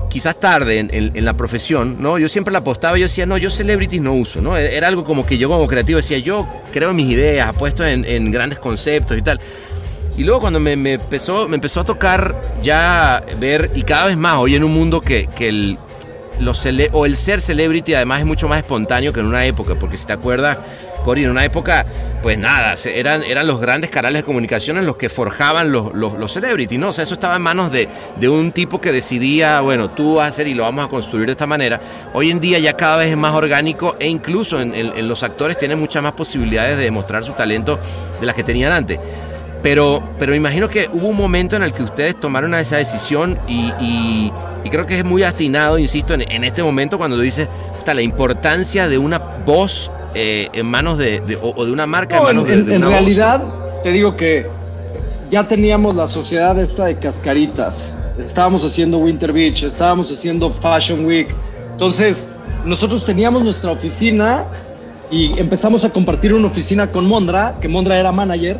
[0.09, 2.17] quizás tarde en, en- en la profesión, ¿no?
[2.17, 4.55] Yo siempre la apostaba yo decía, no, yo celebrities no uso, ¿no?
[4.55, 8.05] Era algo como que yo como creativo decía, yo creo en mis ideas, apuesto en,
[8.05, 9.39] en grandes conceptos y tal.
[10.17, 14.37] Y luego cuando me, empezó, me empezó a tocar ya ver, y cada vez más,
[14.37, 15.77] hoy en un mundo que, que el,
[16.39, 19.97] los o el ser celebrity además es mucho más espontáneo que en una época, porque
[19.97, 20.57] si te acuerdas,
[21.03, 21.85] Cory, en una época,
[22.23, 26.13] pues nada, eran, eran los grandes canales de comunicación en los que forjaban los, los,
[26.13, 26.89] los celebrities, ¿no?
[26.89, 30.25] O sea, eso estaba en manos de, de un tipo que decidía, bueno, tú vas
[30.25, 31.79] a hacer y lo vamos a construir de esta manera.
[32.13, 35.59] Hoy en día ya cada vez es más orgánico e incluso en- en los actores
[35.59, 37.77] tienen muchas más posibilidades de demostrar su talento
[38.19, 38.99] de las que tenían antes.
[39.65, 43.39] Pero, pero me imagino que hubo un momento en el que ustedes tomaron esa decisión
[43.47, 44.31] y, y-
[44.63, 47.47] y creo que es muy atinado, insisto, en, en este momento cuando dices
[47.91, 52.17] la importancia de una voz eh, en manos de, de- o, o de una marca
[52.17, 52.95] No, en manos de, en- de en una voz.
[52.99, 53.43] realidad,
[53.81, 54.45] te digo que
[55.31, 57.95] ya teníamos la sociedad esta de cascaritas.
[58.19, 61.27] Estábamos haciendo Winter Beach, estábamos haciendo Fashion Week.
[61.71, 62.27] Entonces,
[62.65, 64.43] nosotros teníamos nuestra oficina
[65.09, 68.59] y empezamos a compartir una oficina con Mondra, que Mondra era manager.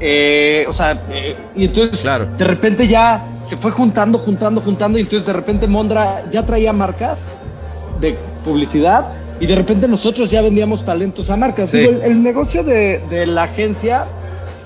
[0.00, 2.26] Eh, o sea, eh, y entonces Claro.
[2.38, 6.72] de repente ya se fue juntando, juntando, juntando, y entonces de repente Mondra ya traía
[6.72, 7.24] marcas
[8.00, 9.06] de publicidad
[9.40, 11.70] y de repente nosotros ya vendíamos talentos a marcas.
[11.70, 11.78] Sí.
[11.78, 14.04] Digo, el, el negocio de, de la agencia,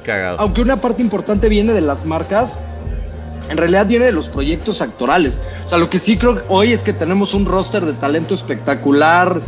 [0.04, 0.38] Cagado.
[0.40, 2.58] aunque una parte importante viene de las marcas,
[3.48, 5.40] en realidad viene de los proyectos actorales.
[5.66, 9.40] O sea, lo que sí creo hoy es que tenemos un roster de talento espectacular,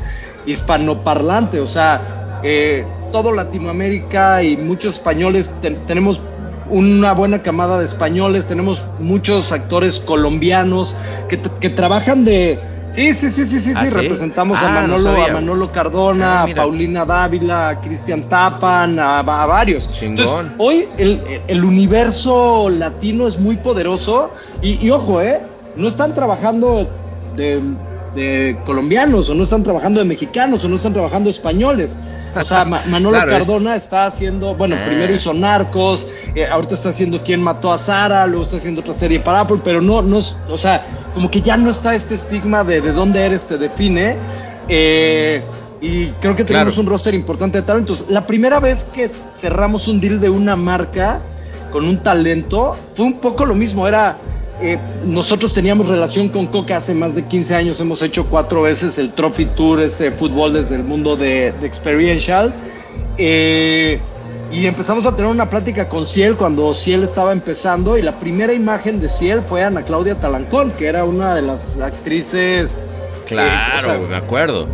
[0.46, 1.60] hispanoparlante.
[1.60, 2.84] O sea, eh,
[3.14, 6.20] todo Latinoamérica y muchos españoles ten- tenemos
[6.68, 10.96] una buena camada de españoles, tenemos muchos actores colombianos
[11.28, 11.36] que,
[11.70, 12.58] trabajan de...
[12.88, 16.40] Sí, sí, sí, sí, sí, ¿Ah, sí, representamos Ah, a no Manolo, a Manolo Cardona,
[16.40, 16.54] Ah, a.
[16.56, 19.88] Paulina Dávila, a Cristian Tapan, a, a varios.
[20.02, 25.38] Entonces, hoy el, el universo latino es muy poderoso y, y ojo, ¿eh?
[25.76, 26.88] No están trabajando
[27.36, 27.60] de,
[28.14, 31.96] de colombianos o no están trabajando de mexicanos o no están trabajando españoles.
[32.40, 34.84] O sea, Ma- Manolo Claro, es- Cardona está haciendo, bueno, Ah.
[34.86, 38.94] primero hizo Narcos, eh, ahorita está haciendo Quién mató a Sara, luego está haciendo otra
[38.94, 40.84] serie para Apple, pero no, no, o sea,
[41.14, 44.16] como que ya no está este estigma de de dónde eres te define.
[44.68, 45.42] eh,
[45.80, 46.80] y creo que tenemos Claro.
[46.80, 48.06] un roster importante de talentos.
[48.08, 51.20] La primera vez que cerramos un deal de una marca
[51.70, 53.86] con un talento fue un poco lo mismo.
[53.86, 54.16] Era
[54.60, 57.80] eh, nosotros teníamos relación con Coca hace más de 15 años.
[57.80, 62.54] Hemos hecho cuatro veces el Trophy Tour, este fútbol desde el mundo de, de Experiential.
[63.18, 64.00] Eh,
[64.52, 67.98] y empezamos a tener una plática con Ciel cuando Ciel estaba empezando.
[67.98, 71.78] Y la primera imagen de Ciel fue Ana Claudia Talancón, que era una de las
[71.80, 72.76] actrices.
[73.26, 74.68] Claro, eh, o sea, me acuerdo.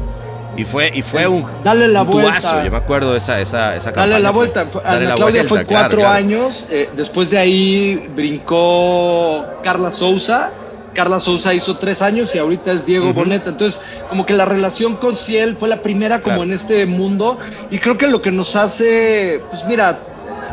[0.60, 2.38] Y fue, y fue un, Dale la un vuelta.
[2.38, 4.64] tubazo, yo me acuerdo de esa, esa, esa Dale la fue- vuelta.
[4.64, 6.14] Dale Ana la Claudia vuelta, fue cuatro claro.
[6.14, 6.66] años.
[6.70, 10.50] eh, después de ahí brincó Carla Souza.
[10.94, 13.12] Carla Souza hizo tres años y ahorita es Diego.
[13.14, 13.50] Boneta.
[13.50, 16.42] Entonces, como que la relación con Ciel fue la primera como Claro.
[16.42, 17.38] en este mundo.
[17.70, 19.98] Y creo que lo que nos hace, pues mira,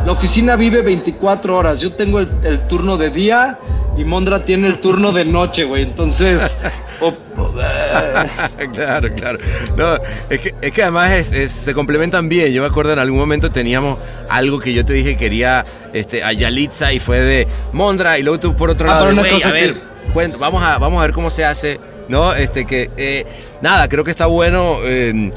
[0.06, 1.82] la oficina vive 24 horas.
[1.82, 3.58] Yo tengo el, el turno de día
[3.98, 5.82] y Mondra tiene el turno de noche, güey.
[5.84, 6.56] Entonces,
[7.02, 7.08] o-
[7.42, 7.87] o- eh,
[8.74, 9.40] claro, claro.
[9.76, 9.96] No,
[10.30, 12.52] es que, es que además es- es- se complementan bien.
[12.54, 13.98] Yo me acuerdo en algún momento teníamos
[14.30, 18.24] algo que yo te dije que quería este, a Yalitza y fue de Mondra y
[18.24, 20.78] luego tú por otro Ah, lado, pero de, una "Güey, cosa a ver, vamos, a,
[20.78, 21.80] vamos a ver cómo se hace.
[22.08, 23.26] No, este que eh,
[23.62, 24.78] nada, creo que está bueno.
[24.84, 25.32] eh,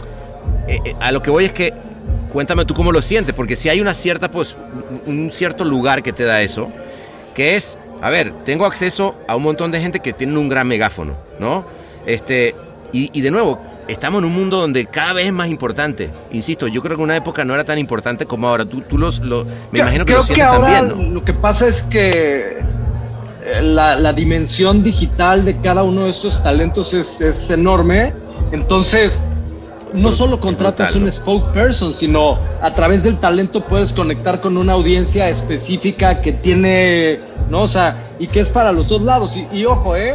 [0.69, 1.75] eh, eh, a lo que voy es que
[2.33, 4.57] cuéntame tú cómo lo sientes, porque si hay una cierta, pues,
[5.07, 6.71] un un cierto lugar que te da eso,
[7.35, 10.69] que es, a ver, tengo acceso a un montón de gente que tienen un gran
[10.69, 11.65] megáfono, ¿no?
[12.11, 12.55] Este,
[12.93, 16.11] y, y de nuevo, estamos en un mundo donde cada vez es más importante.
[16.33, 18.65] Insisto, yo creo que en una época no era tan importante como ahora.
[18.65, 21.15] Tú, tú los, lo, me imagino que Creo lo sientes ahora también, ¿no?
[21.15, 26.43] Lo que pasa es que eh, la, la dimensión digital de cada uno de estos
[26.43, 28.13] talentos es, es enorme.
[28.51, 29.23] Entonces,
[29.93, 35.29] no solo contratas un spokesperson, sino a través del talento puedes conectar con una audiencia
[35.29, 37.63] específica que tiene, ¿no?
[37.63, 39.37] O sea, y que es para los dos lados.
[39.37, 40.15] Y, y ojo, ¿eh?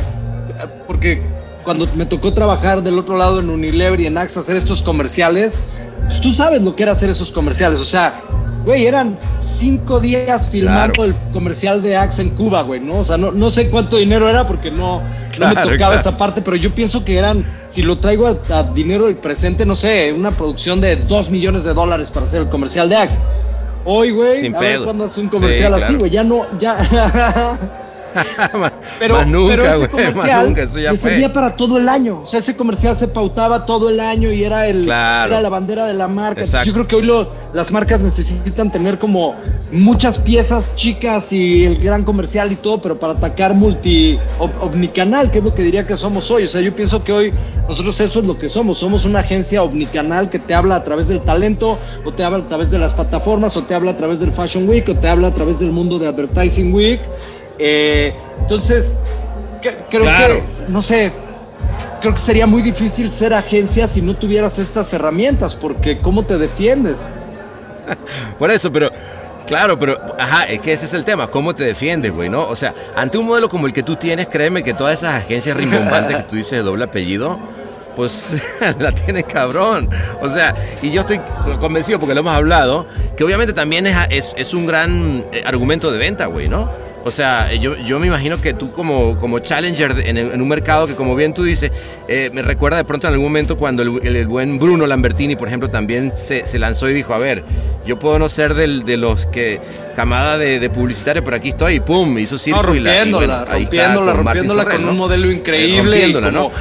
[0.88, 1.22] Porque
[1.66, 5.60] cuando me tocó trabajar del otro lado en Unilever y en Axe hacer estos comerciales,
[6.04, 7.82] pues tú sabes lo que era hacer esos comerciales.
[7.82, 8.22] O sea,
[8.64, 11.12] güey, eran cinco días filmando Claro.
[11.12, 12.98] el comercial de Axe en Cuba, güey, ¿no?
[13.00, 15.02] O sea, no, no sé cuánto dinero era porque no,
[15.40, 16.00] no me tocaba claro.
[16.00, 19.66] esa parte, pero yo pienso que eran, si lo traigo a, a dinero del presente,
[19.66, 23.18] no sé, una producción de dos millones de dólares para hacer el comercial de Axe.
[23.86, 24.84] Hoy, güey, a ver pedo.
[24.86, 27.60] cuándo hace un Sí, comercial así, güey, ya no, ya...
[29.00, 30.98] Pero, más nunca, pero ese comercial nunca, eso ya fue.
[30.98, 32.22] servía para todo el año.
[32.22, 35.34] O sea, ese comercial se pautaba todo el año y era el Claro.
[35.34, 36.42] era la bandera de la marca.
[36.64, 39.36] Yo creo que hoy lo- las marcas necesitan tener como
[39.72, 45.30] muchas piezas chicas y el gran comercial y todo, pero para atacar multi ob- omnicanal,
[45.32, 46.46] que es lo que diría que somos hoy.
[46.46, 47.34] O sea, yo pienso que hoy
[47.68, 48.78] nosotros eso es lo que somos.
[48.80, 52.48] Somos una agencia omnicanal que te habla a través del talento, o te habla a
[52.48, 55.28] través de las plataformas, o te habla a través del Fashion Week, o te habla
[55.30, 57.00] a través del mundo de Advertising Week.
[57.60, 58.94] Eh, entonces,
[59.62, 60.36] que- creo Claro.
[60.36, 61.12] que, no sé,
[62.02, 66.38] creo que sería muy difícil ser agencia si no tuvieras estas herramientas, porque ¿cómo te
[66.38, 66.98] defiendes?
[68.40, 68.90] Por eso, pero.
[69.48, 72.48] Claro, pero, ajá, es que ese es el tema, ¿cómo te defiendes, güey, no?
[72.48, 75.56] O sea, ante un modelo como el que tú tienes, créeme que todas esas agencias
[75.56, 77.38] rimbombantes que tú dices de doble apellido,
[77.96, 78.42] pues
[78.80, 79.88] la tienes cabrón.
[80.20, 81.22] O sea, y yo estoy
[81.60, 85.92] convencido, porque lo hemos hablado, que obviamente también es, es, es un gran eh, argumento
[85.92, 86.68] de venta, güey, ¿no?
[87.08, 90.48] O sea, eh, yo, yo me imagino que tú como, como challenger en, en un
[90.48, 91.72] mercado que como bien tú dices,
[92.08, 95.36] eh, me recuerda de pronto en algún momento cuando el, el- el buen Bruno Lambertini,
[95.36, 97.44] por ejemplo, también se, se lanzó y dijo, a ver,
[97.86, 99.62] yo puedo no ser del, de los que
[99.96, 102.98] camada de, de publicitarios, pero aquí estoy y pum, hizo circo No, y la- y
[103.12, 103.54] rompiéndola, ahí está
[103.94, 104.92] rompiéndola, con rompiéndola Sorrell, con ¿no?
[104.94, 105.76] un modelo Eh, increíble.
[105.76, 105.80] y
[106.12, 106.52] rompiéndola, como- ¿no?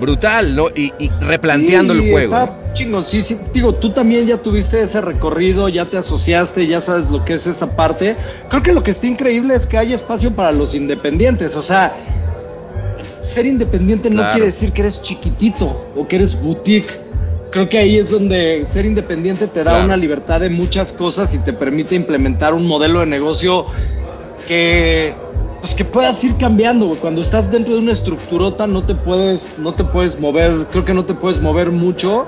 [0.00, 0.68] Brutal, ¿no?
[0.74, 2.34] Y, y replanteando Sí, el juego.
[2.36, 3.36] Está chingón, sí, sí.
[3.52, 7.46] Digo, tú también ya tuviste ese recorrido, ya te asociaste, ya sabes lo que es
[7.46, 8.16] esa parte.
[8.48, 11.54] Creo que lo que está increíble es que hay espacio para los independientes.
[11.56, 11.94] O sea,
[13.20, 16.90] ser independiente no quiere decir que eres chiquitito o que eres boutique.
[17.50, 19.84] Creo que ahí es donde ser independiente te da Claro.
[19.86, 23.66] una libertad de muchas cosas y te permite implementar un modelo de negocio
[24.46, 25.12] que
[25.60, 26.98] pues que puedas ir cambiando, güey.
[26.98, 30.94] Cuando estás dentro de una estructurota no te puedes, no te puedes mover, creo que
[30.94, 32.26] no te puedes mover mucho.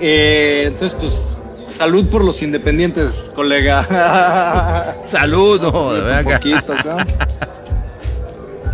[0.00, 1.42] Eh, entonces, pues,
[1.76, 4.96] salud por los independientes, colega.
[5.04, 7.06] Salud, no, de Un verdad poquito, acá.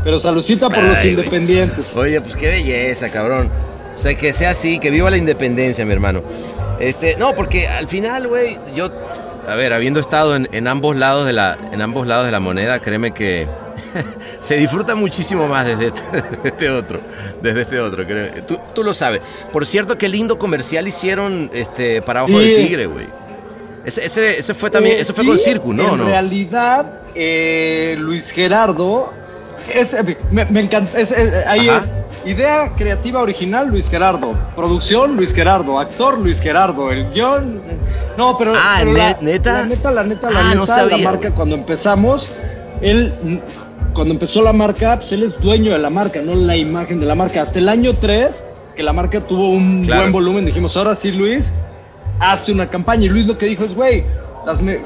[0.05, 1.11] Pero saludcita por los güey.
[1.11, 1.97] independientes.
[1.97, 3.51] Oye, pues qué belleza, cabrón.
[3.93, 6.23] O sea, que sea así, que viva la independencia, mi hermano.
[6.79, 8.91] Este, no, porque al final, güey, yo,
[9.49, 12.39] a ver, habiendo estado en, en ambos lados de la, en ambos lados de la
[12.39, 13.49] moneda, créeme que
[14.40, 17.01] se disfruta muchísimo más desde este, desde este otro,
[17.42, 18.07] desde este otro.
[18.07, 18.42] créeme.
[18.42, 19.20] Tú, tú lo sabes.
[19.53, 22.49] Por cierto, qué lindo comercial hicieron, este, para Ojo Sí.
[22.51, 23.07] de Tigre, güey.
[23.84, 25.90] Ese, ese, ese fue también, Eh, eso fue sí, con Circus, ¿no?
[25.92, 26.05] En ¿no?
[26.07, 29.12] realidad, eh, Luis Gerardo,
[29.72, 31.84] es, eh, me, me encanta, es, eh, ahí Ajá.
[31.84, 31.92] es.
[32.28, 34.34] Idea creativa original, Luis Gerardo.
[34.57, 35.78] Producción, Luis Gerardo.
[35.78, 36.90] Actor, Luis Gerardo.
[36.90, 37.61] El guion.
[38.18, 38.53] No, pero.
[38.57, 39.53] Ah, pero ¿ne- la, neta?
[39.61, 40.55] La neta, la neta, la Ah, neta.
[40.57, 42.32] no sabía, la marca, cuando empezamos,
[42.80, 43.14] él.
[43.97, 47.07] Cuando empezó la marca, pues él es dueño de la marca, no la imagen de
[47.07, 47.42] la marca.
[47.42, 50.03] Hasta el año 3, que la marca tuvo un Claro.
[50.03, 51.53] buen volumen, dijimos, ahora sí, Luis,
[52.20, 53.07] hazte una campaña.
[53.07, 54.05] Y Luis lo que dijo es, güey,
[54.66, 54.82] eh,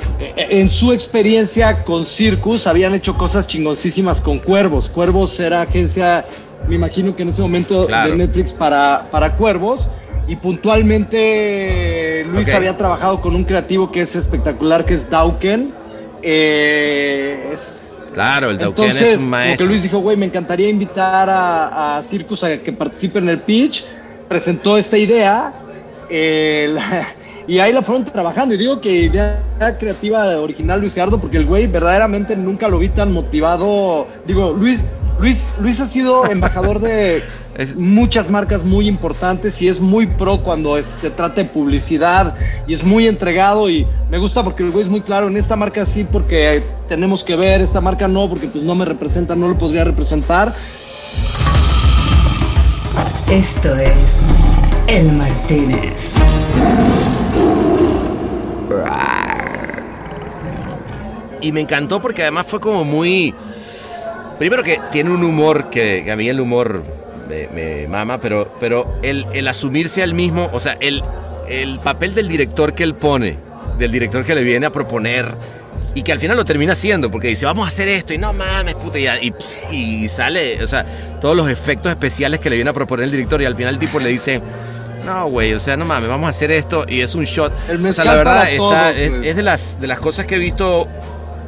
[0.50, 4.88] en su experiencia con Circus habían hecho cosas chingoncísimas con Cuervos.
[4.88, 6.24] Cuervos era agencia,
[6.68, 8.12] me imagino que en ese momento Claro.
[8.12, 9.90] de Netflix para, para Cuervos.
[10.28, 15.74] Y puntualmente Luis había trabajado con un creativo que es espectacular, que es Dauken.
[16.22, 19.64] Eh, es, Claro, el entonces, es un maestro.
[19.66, 23.40] que Luis dijo, güey, me encantaría invitar a, a Circus a que participe en el
[23.40, 23.84] pitch.
[24.28, 25.52] Presentó esta idea
[26.08, 27.08] eh, la-
[27.51, 28.55] y ahí la fueron trabajando.
[28.55, 29.42] Y digo que idea
[29.78, 34.07] creativa original Luis Gerardo, porque el güey verdaderamente nunca lo vi tan motivado.
[34.24, 34.80] Digo, Luis,
[35.20, 37.22] Luis, Luis ha sido embajador de
[37.59, 42.36] Es- muchas marcas muy importantes y es muy pro cuando es- se trata de publicidad
[42.68, 45.57] y es muy entregado y me gusta porque el güey es muy claro en esta
[45.57, 49.48] marca sí porque tenemos que ver, esta marca no porque pues no me representa, no
[49.48, 50.55] lo podría representar.
[53.28, 54.22] Esto es
[54.88, 56.14] El Martínez.
[61.41, 63.35] Y me encantó porque además fue como muy...
[64.39, 66.83] Primero que tiene un humor que, a mí el humor
[67.29, 71.03] me, mama, pero, pero el, el asumirse al mismo, o sea, el,
[71.49, 73.37] el papel del director que él pone,
[73.79, 75.35] del director que le viene a proponer
[75.95, 78.33] y que al final lo termina haciendo, porque dice, vamos a hacer esto, y no
[78.33, 80.85] mames, puta, y sale, o sea,
[81.21, 83.81] todos los efectos especiales que le viene a proponer el director, y al final el
[83.81, 84.41] tipo le dice,
[85.05, 87.53] no, güey, o sea, no mames, vamos a hacer esto, y es un shot.
[87.68, 90.36] El o sea, la verdad, está, todos, es, es de, las, de las cosas que
[90.36, 90.86] he visto,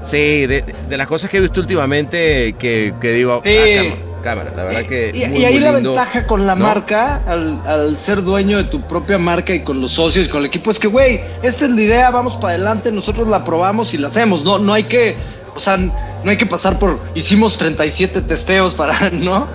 [0.02, 3.56] sí, de, de las cosas que he visto últimamente, que, que digo, Sí.
[3.56, 5.10] ah, cámara, cámara, la verdad que...
[5.14, 6.64] Y, muy, y ahí muy la lindo, ventaja con la ¿no?
[6.64, 10.46] marca, al, al ser dueño de tu propia marca y con los socios, con el
[10.46, 13.98] equipo, es que, güey, esta es la idea, vamos para adelante, nosotros la probamos y
[13.98, 14.44] la hacemos.
[14.44, 15.16] No, no hay que,
[15.54, 15.92] o sea, no
[16.30, 19.46] hay que pasar por, hicimos 37 testeos para, ¿no?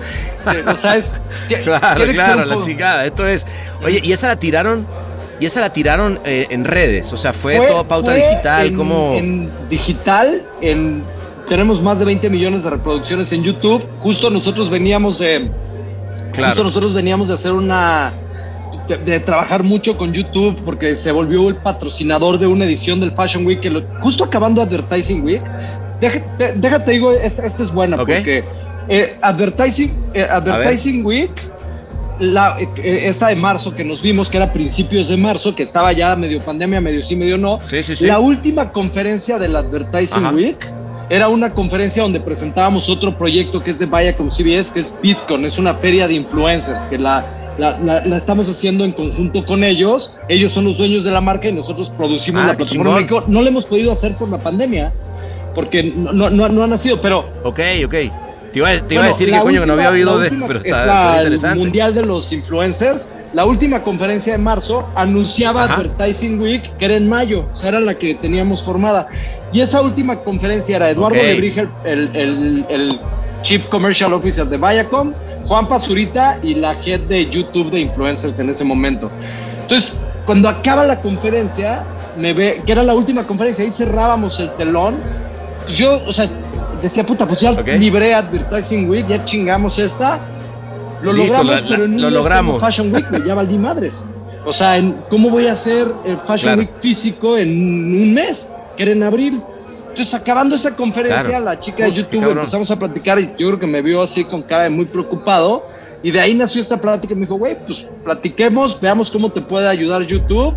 [0.52, 1.16] Eh, O sea, es...
[1.64, 3.06] Claro, claro, la chingada.
[3.06, 3.46] Esto es.
[3.82, 4.86] Oye, y esa la tiraron.
[5.40, 7.12] Y esa la tiraron eh, en redes.
[7.12, 8.66] O sea, fue, Fue- todo pauta fue digital.
[8.66, 9.14] en- como.
[9.14, 11.02] En digital, en,
[11.48, 13.82] tenemos más de 20 millones de reproducciones en YouTube.
[14.00, 15.40] Justo nosotros veníamos de...
[15.48, 16.64] Justo claro.
[16.64, 18.12] nosotros veníamos de hacer una.
[18.86, 23.12] De, de trabajar mucho con YouTube porque se volvió el patrocinador de una edición del
[23.14, 23.60] Fashion Week.
[23.60, 25.42] Que lo- justo acabando Advertising Week.
[26.00, 28.44] Déjate, déjate digo, esta, esta es buena porque
[28.88, 31.30] eh, Advertising, eh, Advertising Week,
[32.20, 35.92] la, eh, esta de marzo que nos vimos, que era principios de marzo, que estaba
[35.92, 37.60] ya medio pandemia, medio sí, medio no.
[37.66, 38.06] Sí, sí, sí.
[38.06, 40.34] La última conferencia del Advertising Ajá.
[40.34, 40.56] Week
[41.10, 45.44] era una conferencia donde presentábamos otro proyecto que es de Viacom CBS, que es Bitcoin,
[45.46, 47.24] es una feria de influencers, que la,
[47.58, 50.16] la, la- la estamos haciendo en conjunto con ellos.
[50.28, 53.24] Ellos son los dueños de la marca y nosotros producimos Ah, la plataforma.
[53.26, 54.92] No lo hemos podido hacer por la pandemia,
[55.58, 57.94] porque no, no, no, no ha nacido, pero Ok, ok.
[58.52, 60.30] Te iba, te iba a decir que coño que no había oído de.
[60.30, 61.58] Pero es está la- suena el interesante.
[61.58, 63.08] Mundial de los Influencers.
[63.34, 65.74] La última conferencia de marzo anunciaba Ajá.
[65.80, 69.08] Advertising Week, que era en mayo, o sea, era la que teníamos formada.
[69.52, 71.24] Y esa última conferencia era Eduardo Ok.
[71.24, 72.98] Lebrige, el, el- el
[73.42, 75.12] Chief Commercial Officer de Viacom,
[75.46, 79.10] Juan Pazurita y la head de YouTube de Influencers en ese momento.
[79.62, 81.82] Entonces, cuando acaba la conferencia,
[82.16, 84.94] me ve, que era la última conferencia, ahí cerrábamos el telón.
[85.74, 86.28] Yo, o sea,
[86.82, 87.66] decía, puta, pues ya Ok.
[87.78, 90.18] libré Advertising Week, ya chingamos esta.
[91.02, 92.60] Lo Listo, logramos, la- pero en lo mes logramos.
[92.60, 94.06] Fashion Week me ya valí madres.
[94.44, 96.58] O sea, en, ¿cómo voy a hacer el Fashion Claro.
[96.60, 98.50] Week físico en un mes?
[98.76, 99.40] Que era en abril.
[99.90, 101.44] Entonces, acabando esa conferencia, Claro.
[101.44, 104.42] la chica de YouTube empezamos a platicar y yo creo que me vio así con
[104.42, 105.66] cara de muy preocupado.
[106.02, 109.40] Y de ahí nació esta plática y me dijo, güey, pues platiquemos, veamos cómo te
[109.40, 110.54] puede ayudar YouTube.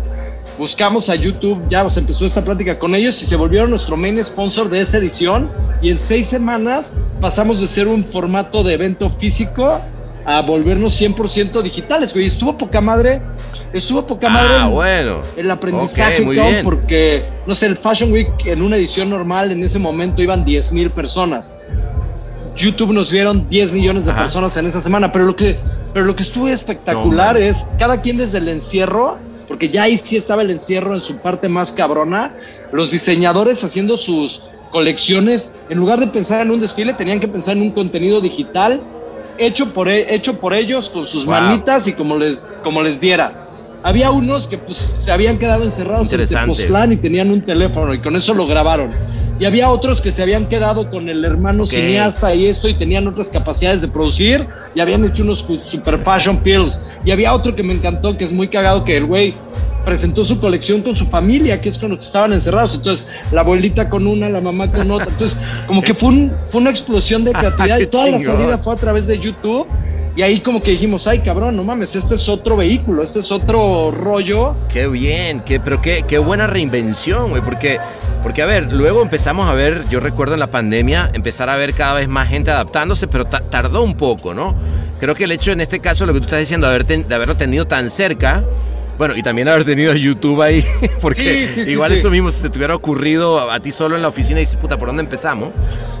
[0.58, 4.22] Buscamos a YouTube, ya se empezó esta plática con ellos y se volvieron nuestro main
[4.22, 5.50] sponsor de esa edición.
[5.80, 9.80] Y en seis semanas pasamos de ser un formato de evento físico
[10.24, 12.26] a volvernos 100% digitales, güey.
[12.26, 13.22] Estuvo poca madre,
[13.72, 15.16] estuvo poca madre Ah, en- bueno.
[15.36, 16.64] el aprendizaje Ok, muy cabrón, bien.
[16.64, 20.70] porque, no sé, el Fashion Week en una edición normal en ese momento iban 10
[20.70, 21.52] mil personas.
[22.56, 24.20] YouTube nos vieron 10 millones de Ajá.
[24.20, 25.58] personas en esa semana, pero lo que,
[25.94, 29.16] pero lo que estuvo espectacular No, es cada quien desde el encierro,
[29.52, 32.34] porque ya ahí sí estaba el encierro en su parte más cabrona,
[32.72, 37.54] los diseñadores haciendo sus colecciones, en lugar de pensar en un desfile, tenían que pensar
[37.58, 38.80] en un contenido digital
[39.36, 41.34] hecho por, e- hecho por ellos con sus Wow.
[41.34, 43.30] manitas y como les, como les diera.
[43.82, 46.24] Había unos que pues se habían quedado encerrados en.
[46.64, 48.90] Tepoztlán y tenían un teléfono y con eso lo grabaron.
[49.38, 53.08] Y había otros que se habían quedado con el hermano cineasta y esto y tenían
[53.08, 56.80] otras capacidades de producir y habían hecho unos super fashion films.
[57.04, 59.34] Y había otro que me encantó que es muy cagado que el güey
[59.84, 62.76] presentó su colección con su familia, que es que estaban encerrados.
[62.76, 65.08] Entonces, la abuelita con una, la mamá con otra.
[65.08, 68.58] Entonces, como que fue, un- fue una explosión de creatividad Qué y toda la salida
[68.58, 69.66] fue a través de YouTube.
[70.14, 73.32] Y ahí como que dijimos, ay cabrón, no mames, este es otro vehículo, este es
[73.32, 74.54] otro rollo.
[74.70, 77.78] Qué bien, qué, pero qué, qué buena reinvención, güey, porque,
[78.22, 81.72] porque, a ver, luego empezamos a ver, yo recuerdo en la pandemia, empezar a ver
[81.72, 84.54] cada vez más gente adaptándose, pero ta- tardó un poco, ¿no?
[85.00, 87.66] Creo que el hecho en este caso, lo que tú estás diciendo, de haberlo tenido
[87.66, 88.44] tan cerca,
[88.98, 90.64] bueno, y también haber tenido a YouTube ahí,
[91.00, 91.98] porque Sí, sí, igual sí.
[91.98, 94.78] eso mismo, si te hubiera ocurrido a, ti solo en la oficina y dices, puta,
[94.78, 95.50] ¿por dónde empezamos?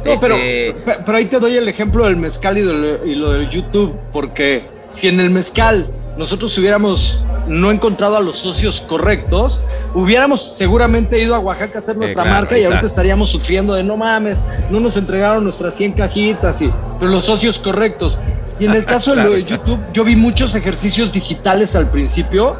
[0.04, 3.32] No, pero, Este, pe- pero ahí te doy el ejemplo del mezcal y, y lo
[3.32, 9.62] del YouTube, porque si en el mezcal nosotros hubiéramos no encontrado a los socios correctos,
[9.94, 13.82] hubiéramos seguramente ido a Oaxaca a hacer nuestra claro, marca y ahorita estaríamos sufriendo de
[13.82, 14.38] no mames,
[14.70, 16.70] no nos entregaron nuestras 100 cajitas, y,
[17.00, 18.18] pero los socios correctos.
[18.60, 19.64] Y en el caso de lo de Claro.
[19.64, 22.54] YouTube, yo vi muchos ejercicios digitales al principio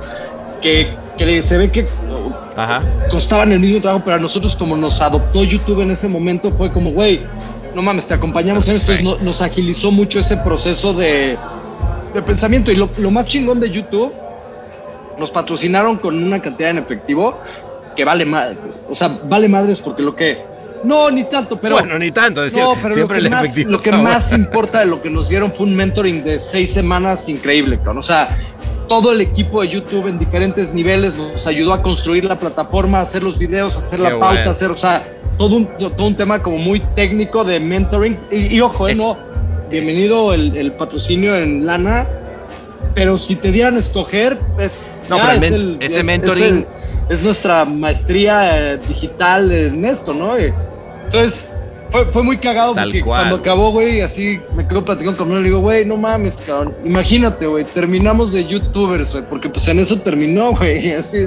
[0.62, 0.88] que,
[1.18, 1.86] que se ve que
[2.56, 2.82] Ajá.
[3.10, 6.70] costaban el mismo trabajo, pero a nosotros como nos adoptó YouTube en ese momento fue
[6.70, 7.20] como, güey,
[7.74, 8.92] no mames, te acompañamos en esto,
[9.22, 11.36] nos agilizó mucho ese proceso de,
[12.14, 12.70] de pensamiento.
[12.70, 14.12] Y lo, lo más chingón de YouTube,
[15.18, 17.38] nos patrocinaron con una cantidad en efectivo
[17.94, 18.56] que vale madre,
[18.88, 20.42] o sea, vale madres porque lo que
[20.82, 21.76] No, ni tanto, pero.
[21.76, 23.70] bueno, ni tanto, decir, no, pero siempre lo que, el más, efectivo.
[23.70, 27.28] lo que más importa de lo que nos dieron fue un mentoring de seis semanas
[27.28, 27.98] increíble, cabrón.
[27.98, 28.36] O sea,
[28.92, 33.02] todo el equipo de YouTube en diferentes niveles nos ayudó a construir la plataforma, a
[33.02, 34.50] hacer los videos, a hacer Qué la pauta, bueno.
[34.50, 35.02] hacer, o sea,
[35.38, 38.18] todo un, todo un tema como muy técnico de mentoring.
[38.30, 39.16] Y, y ojo, eh, Es- no,
[39.70, 42.06] bienvenido el, el patrocinio en lana,
[42.94, 44.84] pero si te dieran a escoger, pues.
[45.08, 46.66] No, ya pero el es men- ese mentoring- el-
[47.08, 50.36] es nuestra maestría eh, digital en esto, ¿no?
[50.36, 51.46] Entonces,
[51.92, 53.20] fue, fue muy cagado Tal porque cual.
[53.20, 56.42] cuando acabó, güey, así me quedo platicando con él y le digo, güey, no mames,
[56.44, 56.74] cabrón.
[56.84, 61.26] Imagínate, güey, terminamos de youtubers, güey, porque pues en eso terminó, güey, y así.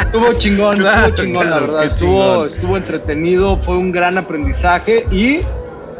[0.00, 1.84] estuvo chingón, Claro, estuvo chingón, claro, la verdad.
[1.84, 2.46] Estuvo, chingón.
[2.46, 5.40] estuvo entretenido, fue un gran aprendizaje y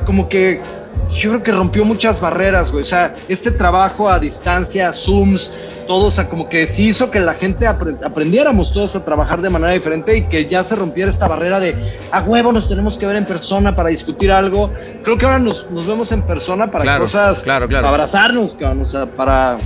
[0.05, 0.61] como que
[1.09, 2.83] yo creo que rompió muchas barreras, güey.
[2.83, 5.53] O sea, este trabajo a distancia, Zooms,
[5.87, 9.41] todo, o sea, como que sí hizo que la gente apre- aprendiéramos todos a trabajar
[9.41, 12.99] de manera diferente y que ya se rompiera esta barrera de a huevo nos tenemos
[12.99, 14.73] que ver en persona para discutir algo.
[15.05, 17.85] Creo que ahora nos, nos vemos en persona para Claro, cosas, claro, claro.
[17.85, 19.57] para abrazarnos, cabrón, o sea, para...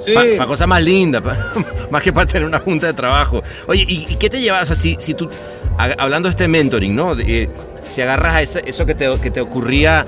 [0.00, 0.12] Sí.
[0.14, 1.22] Para cosas más lindas,
[1.90, 3.42] más que para tener una junta de trabajo.
[3.66, 4.62] Oye, ¿y, y qué te llevas?
[4.62, 5.28] O sea, si, si tú,
[5.76, 7.16] ha- hablando de este mentoring, ¿no?
[7.16, 7.50] De, eh,
[7.90, 10.06] si agarras a eso que te, que te ocurría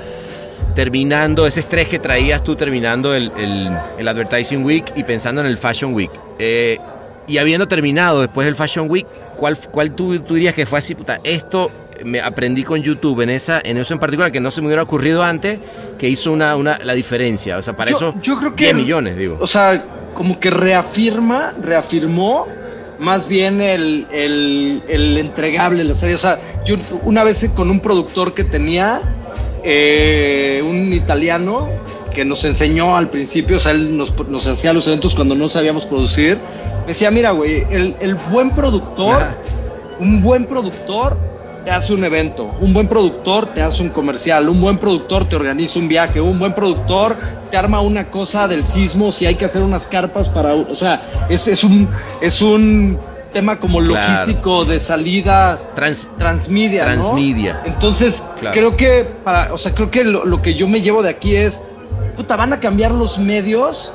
[0.74, 5.46] terminando, ese estrés que traías tú terminando el, el- el Advertising Week y pensando en
[5.46, 6.10] el Fashion Week.
[6.38, 6.78] eh,
[7.26, 9.06] y habiendo terminado después del Fashion Week,
[9.36, 10.96] ¿cuál, cuál tú, tú dirías que fue así?
[10.96, 11.70] Puta, esto
[12.04, 14.82] me aprendí con YouTube en, esa, en eso en particular, que no se me hubiera
[14.82, 15.60] ocurrido antes,
[15.96, 17.56] que hizo una, una, la diferencia.
[17.58, 19.38] O sea, para Yo- eso, yo creo que- 10 millones, digo.
[19.40, 22.48] O sea, como que reafirma, reafirmó
[23.00, 26.14] más bien el, el, el entregable, la serie.
[26.14, 29.00] O sea, yo una vez con un productor que tenía,
[29.64, 31.70] eh, un italiano,
[32.14, 35.48] que nos enseñó al principio, o sea, él nos, nos hacía los eventos cuando no
[35.48, 36.36] sabíamos producir,
[36.82, 39.22] me decía, mira, güey, el, el buen productor,
[39.98, 41.16] un buen productor
[41.64, 45.36] te hace un evento, un buen productor te hace un comercial, un buen productor te
[45.36, 47.16] organiza un viaje, un buen productor
[47.50, 51.00] te arma una cosa del sismo si hay que hacer unas carpas para, o sea,
[51.28, 51.88] es, es un
[52.20, 52.98] es un
[53.32, 53.94] tema como Claro.
[54.24, 56.86] logístico de salida Trans- transmedia, ¿no?
[56.86, 57.62] Transmedia.
[57.64, 58.54] Entonces, Claro.
[58.54, 61.36] creo que para, o sea, creo que lo, lo que yo me llevo de aquí
[61.36, 61.64] es,
[62.16, 63.92] puta, van a cambiar los medios,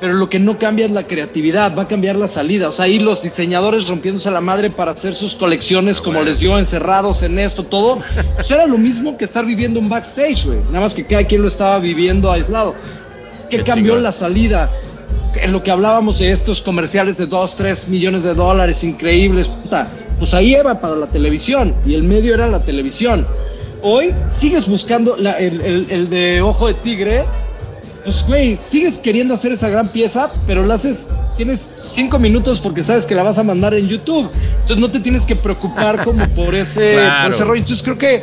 [0.00, 2.68] pero lo que no cambia es la creatividad, va a cambiar la salida.
[2.68, 6.58] O sea, ahí los diseñadores rompiéndose la madre para hacer sus colecciones como les dio
[6.58, 7.98] encerrados en esto, todo.
[8.34, 10.58] Pues era lo mismo que estar viviendo un backstage, güey.
[10.68, 12.74] Nada más que cada quien lo estaba viviendo aislado.
[13.50, 14.02] ¿Qué, Qué cambió chingón.
[14.04, 14.70] la salida?
[15.40, 19.86] En lo que hablábamos de estos comerciales de 2, 3 millones de dólares increíbles, puta,
[20.18, 23.26] pues ahí era para la televisión y el medio era la televisión.
[23.82, 27.24] Hoy sigues buscando la- el, el- el de ojo de tigre,
[28.04, 31.60] pues güey, sigues queriendo hacer esa gran pieza, pero la haces, tienes
[31.94, 34.30] cinco minutos porque sabes que la vas a mandar en YouTube.
[34.60, 37.24] Entonces no te tienes que preocupar como por ese, Claro.
[37.24, 37.60] por ese rollo.
[37.60, 38.22] Entonces creo que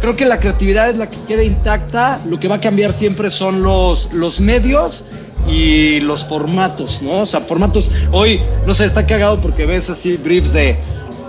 [0.00, 2.20] creo que la creatividad es la que queda intacta.
[2.28, 5.04] Lo que va a cambiar siempre son los, los medios
[5.50, 7.20] y los formatos, ¿no?
[7.20, 7.90] O sea, formatos.
[8.12, 10.76] Hoy, no sé, está cagado porque ves así briefs de.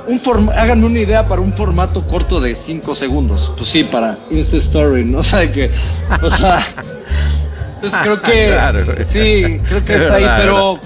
[0.07, 3.53] Un forma, háganme una idea para un formato corto de 5 segundos.
[3.55, 5.17] Pues sí, para Insta Story, ¿no?
[5.19, 5.69] O sea, que.
[6.23, 6.65] O sea.
[7.81, 8.47] Entonces creo que.
[8.47, 8.83] Claro.
[9.05, 10.79] Sí, creo que Es está ahí, pero.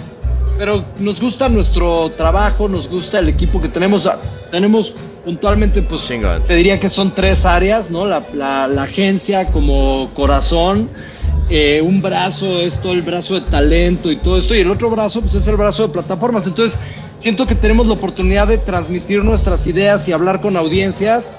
[0.58, 4.06] Pero nos gusta nuestro trabajo, nos gusta el equipo que tenemos.
[4.06, 4.20] Ah,
[4.52, 4.94] Tenemos
[5.26, 6.44] puntualmente, pues, Chingón.
[6.44, 8.06] te diría que son tres áreas, ¿no?
[8.06, 10.89] La, la- la agencia como corazón,
[11.50, 14.91] eh, un brazo es todo el brazo de talento y todo esto, y el otro
[14.91, 16.46] brazo, pues, es el brazo de plataformas.
[16.46, 16.80] Entonces,
[17.18, 21.32] siento que tenemos la oportunidad de transmitir nuestras ideas y hablar con audiencias,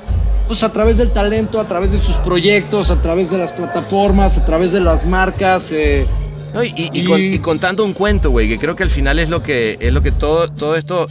[0.47, 4.37] pues, a través del talento, a través de sus proyectos, a través de las plataformas,
[4.39, 5.71] a través de las marcas.
[5.73, 6.07] eh,
[6.53, 8.91] No, y, y- y Y- con- y contando un cuento, güey, que creo que al
[8.91, 11.07] final es lo que es lo que todo, todo esto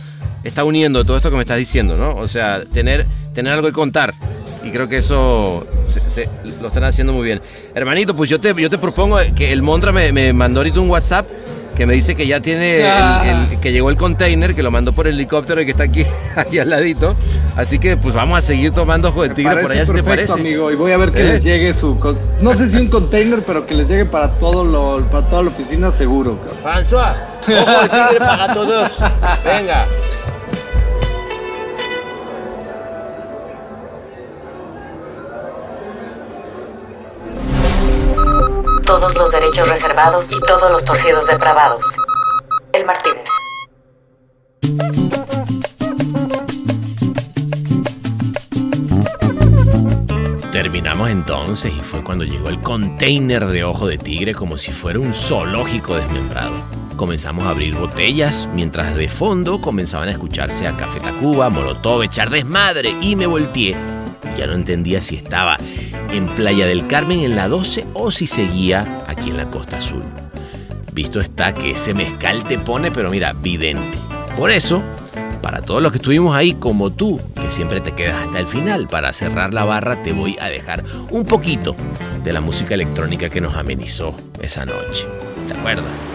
[0.45, 2.15] está uniendo, todo esto que me estás diciendo, ¿no?
[2.15, 4.13] O sea, tener, tener algo que contar.
[4.63, 6.29] Y creo que eso se- se-
[6.61, 7.41] lo están haciendo muy bien.
[7.75, 10.89] Hermanito, pues yo te, yo te propongo que el Mondra me, me mandó ahorita un
[10.89, 11.25] WhatsApp
[11.75, 13.47] que me dice que ya tiene, Ah.
[13.51, 16.05] el- que llegó el container, que lo mandó por el helicóptero y que está aquí,
[16.35, 17.15] aquí al ladito.
[17.55, 20.03] Así que pues vamos a seguir tomando ojo de me tigre por allá, si te
[20.03, 20.33] parece.
[20.33, 21.33] amigo, y voy a ver que ¿Eh?
[21.33, 21.95] les llegue su,
[22.41, 25.49] no sé si un container, pero que les llegue para todo lo, para toda la
[25.49, 26.39] oficina seguro.
[26.63, 27.13] François,
[27.47, 28.97] ojo de tigre para todos.
[29.45, 29.85] Venga.
[38.85, 41.85] Todos los derechos reservados y todos los torcidos depravados.
[42.73, 43.29] El Martínez.
[50.51, 54.99] Terminamos entonces y fue cuando llegó el container de ojo de tigre como si fuera
[54.99, 56.53] un zoológico desmembrado.
[56.97, 62.29] comenzamos a abrir botellas, mientras de fondo comenzaban a escucharse a Café Tacuba, Molotov, echar
[62.29, 63.75] desmadre y me volteé.
[64.37, 65.57] Ya no entendía si estaba
[66.13, 70.03] en Playa del Carmen en la 12 o si seguía aquí en la Costa Azul.
[70.93, 73.97] Visto está que ese mezcal te pone, pero mira, vidente.
[74.37, 74.81] Por eso,
[75.41, 78.87] para todos los que estuvimos ahí como tú, que siempre te quedas hasta el final,
[78.87, 81.75] para cerrar la barra te voy a dejar un poquito
[82.23, 85.07] de la música electrónica que nos amenizó esa noche.
[85.47, 86.12] ¿Te acuerdas?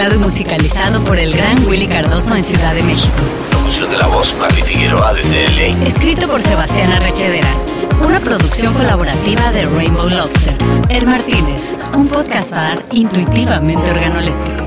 [0.00, 3.18] Mezclado y musicalizado por el gran Willy Cardoso en Ciudad de México.
[3.52, 5.86] Locución de la voz, Marley Figueroa desde LA.
[5.86, 7.54] Escrito por Sebastián Arrechedera.
[8.02, 10.56] Una producción colaborativa de Rainbow Lobster.
[10.88, 14.59] El Martínez, un podcast bar intuitivamente organoléptico.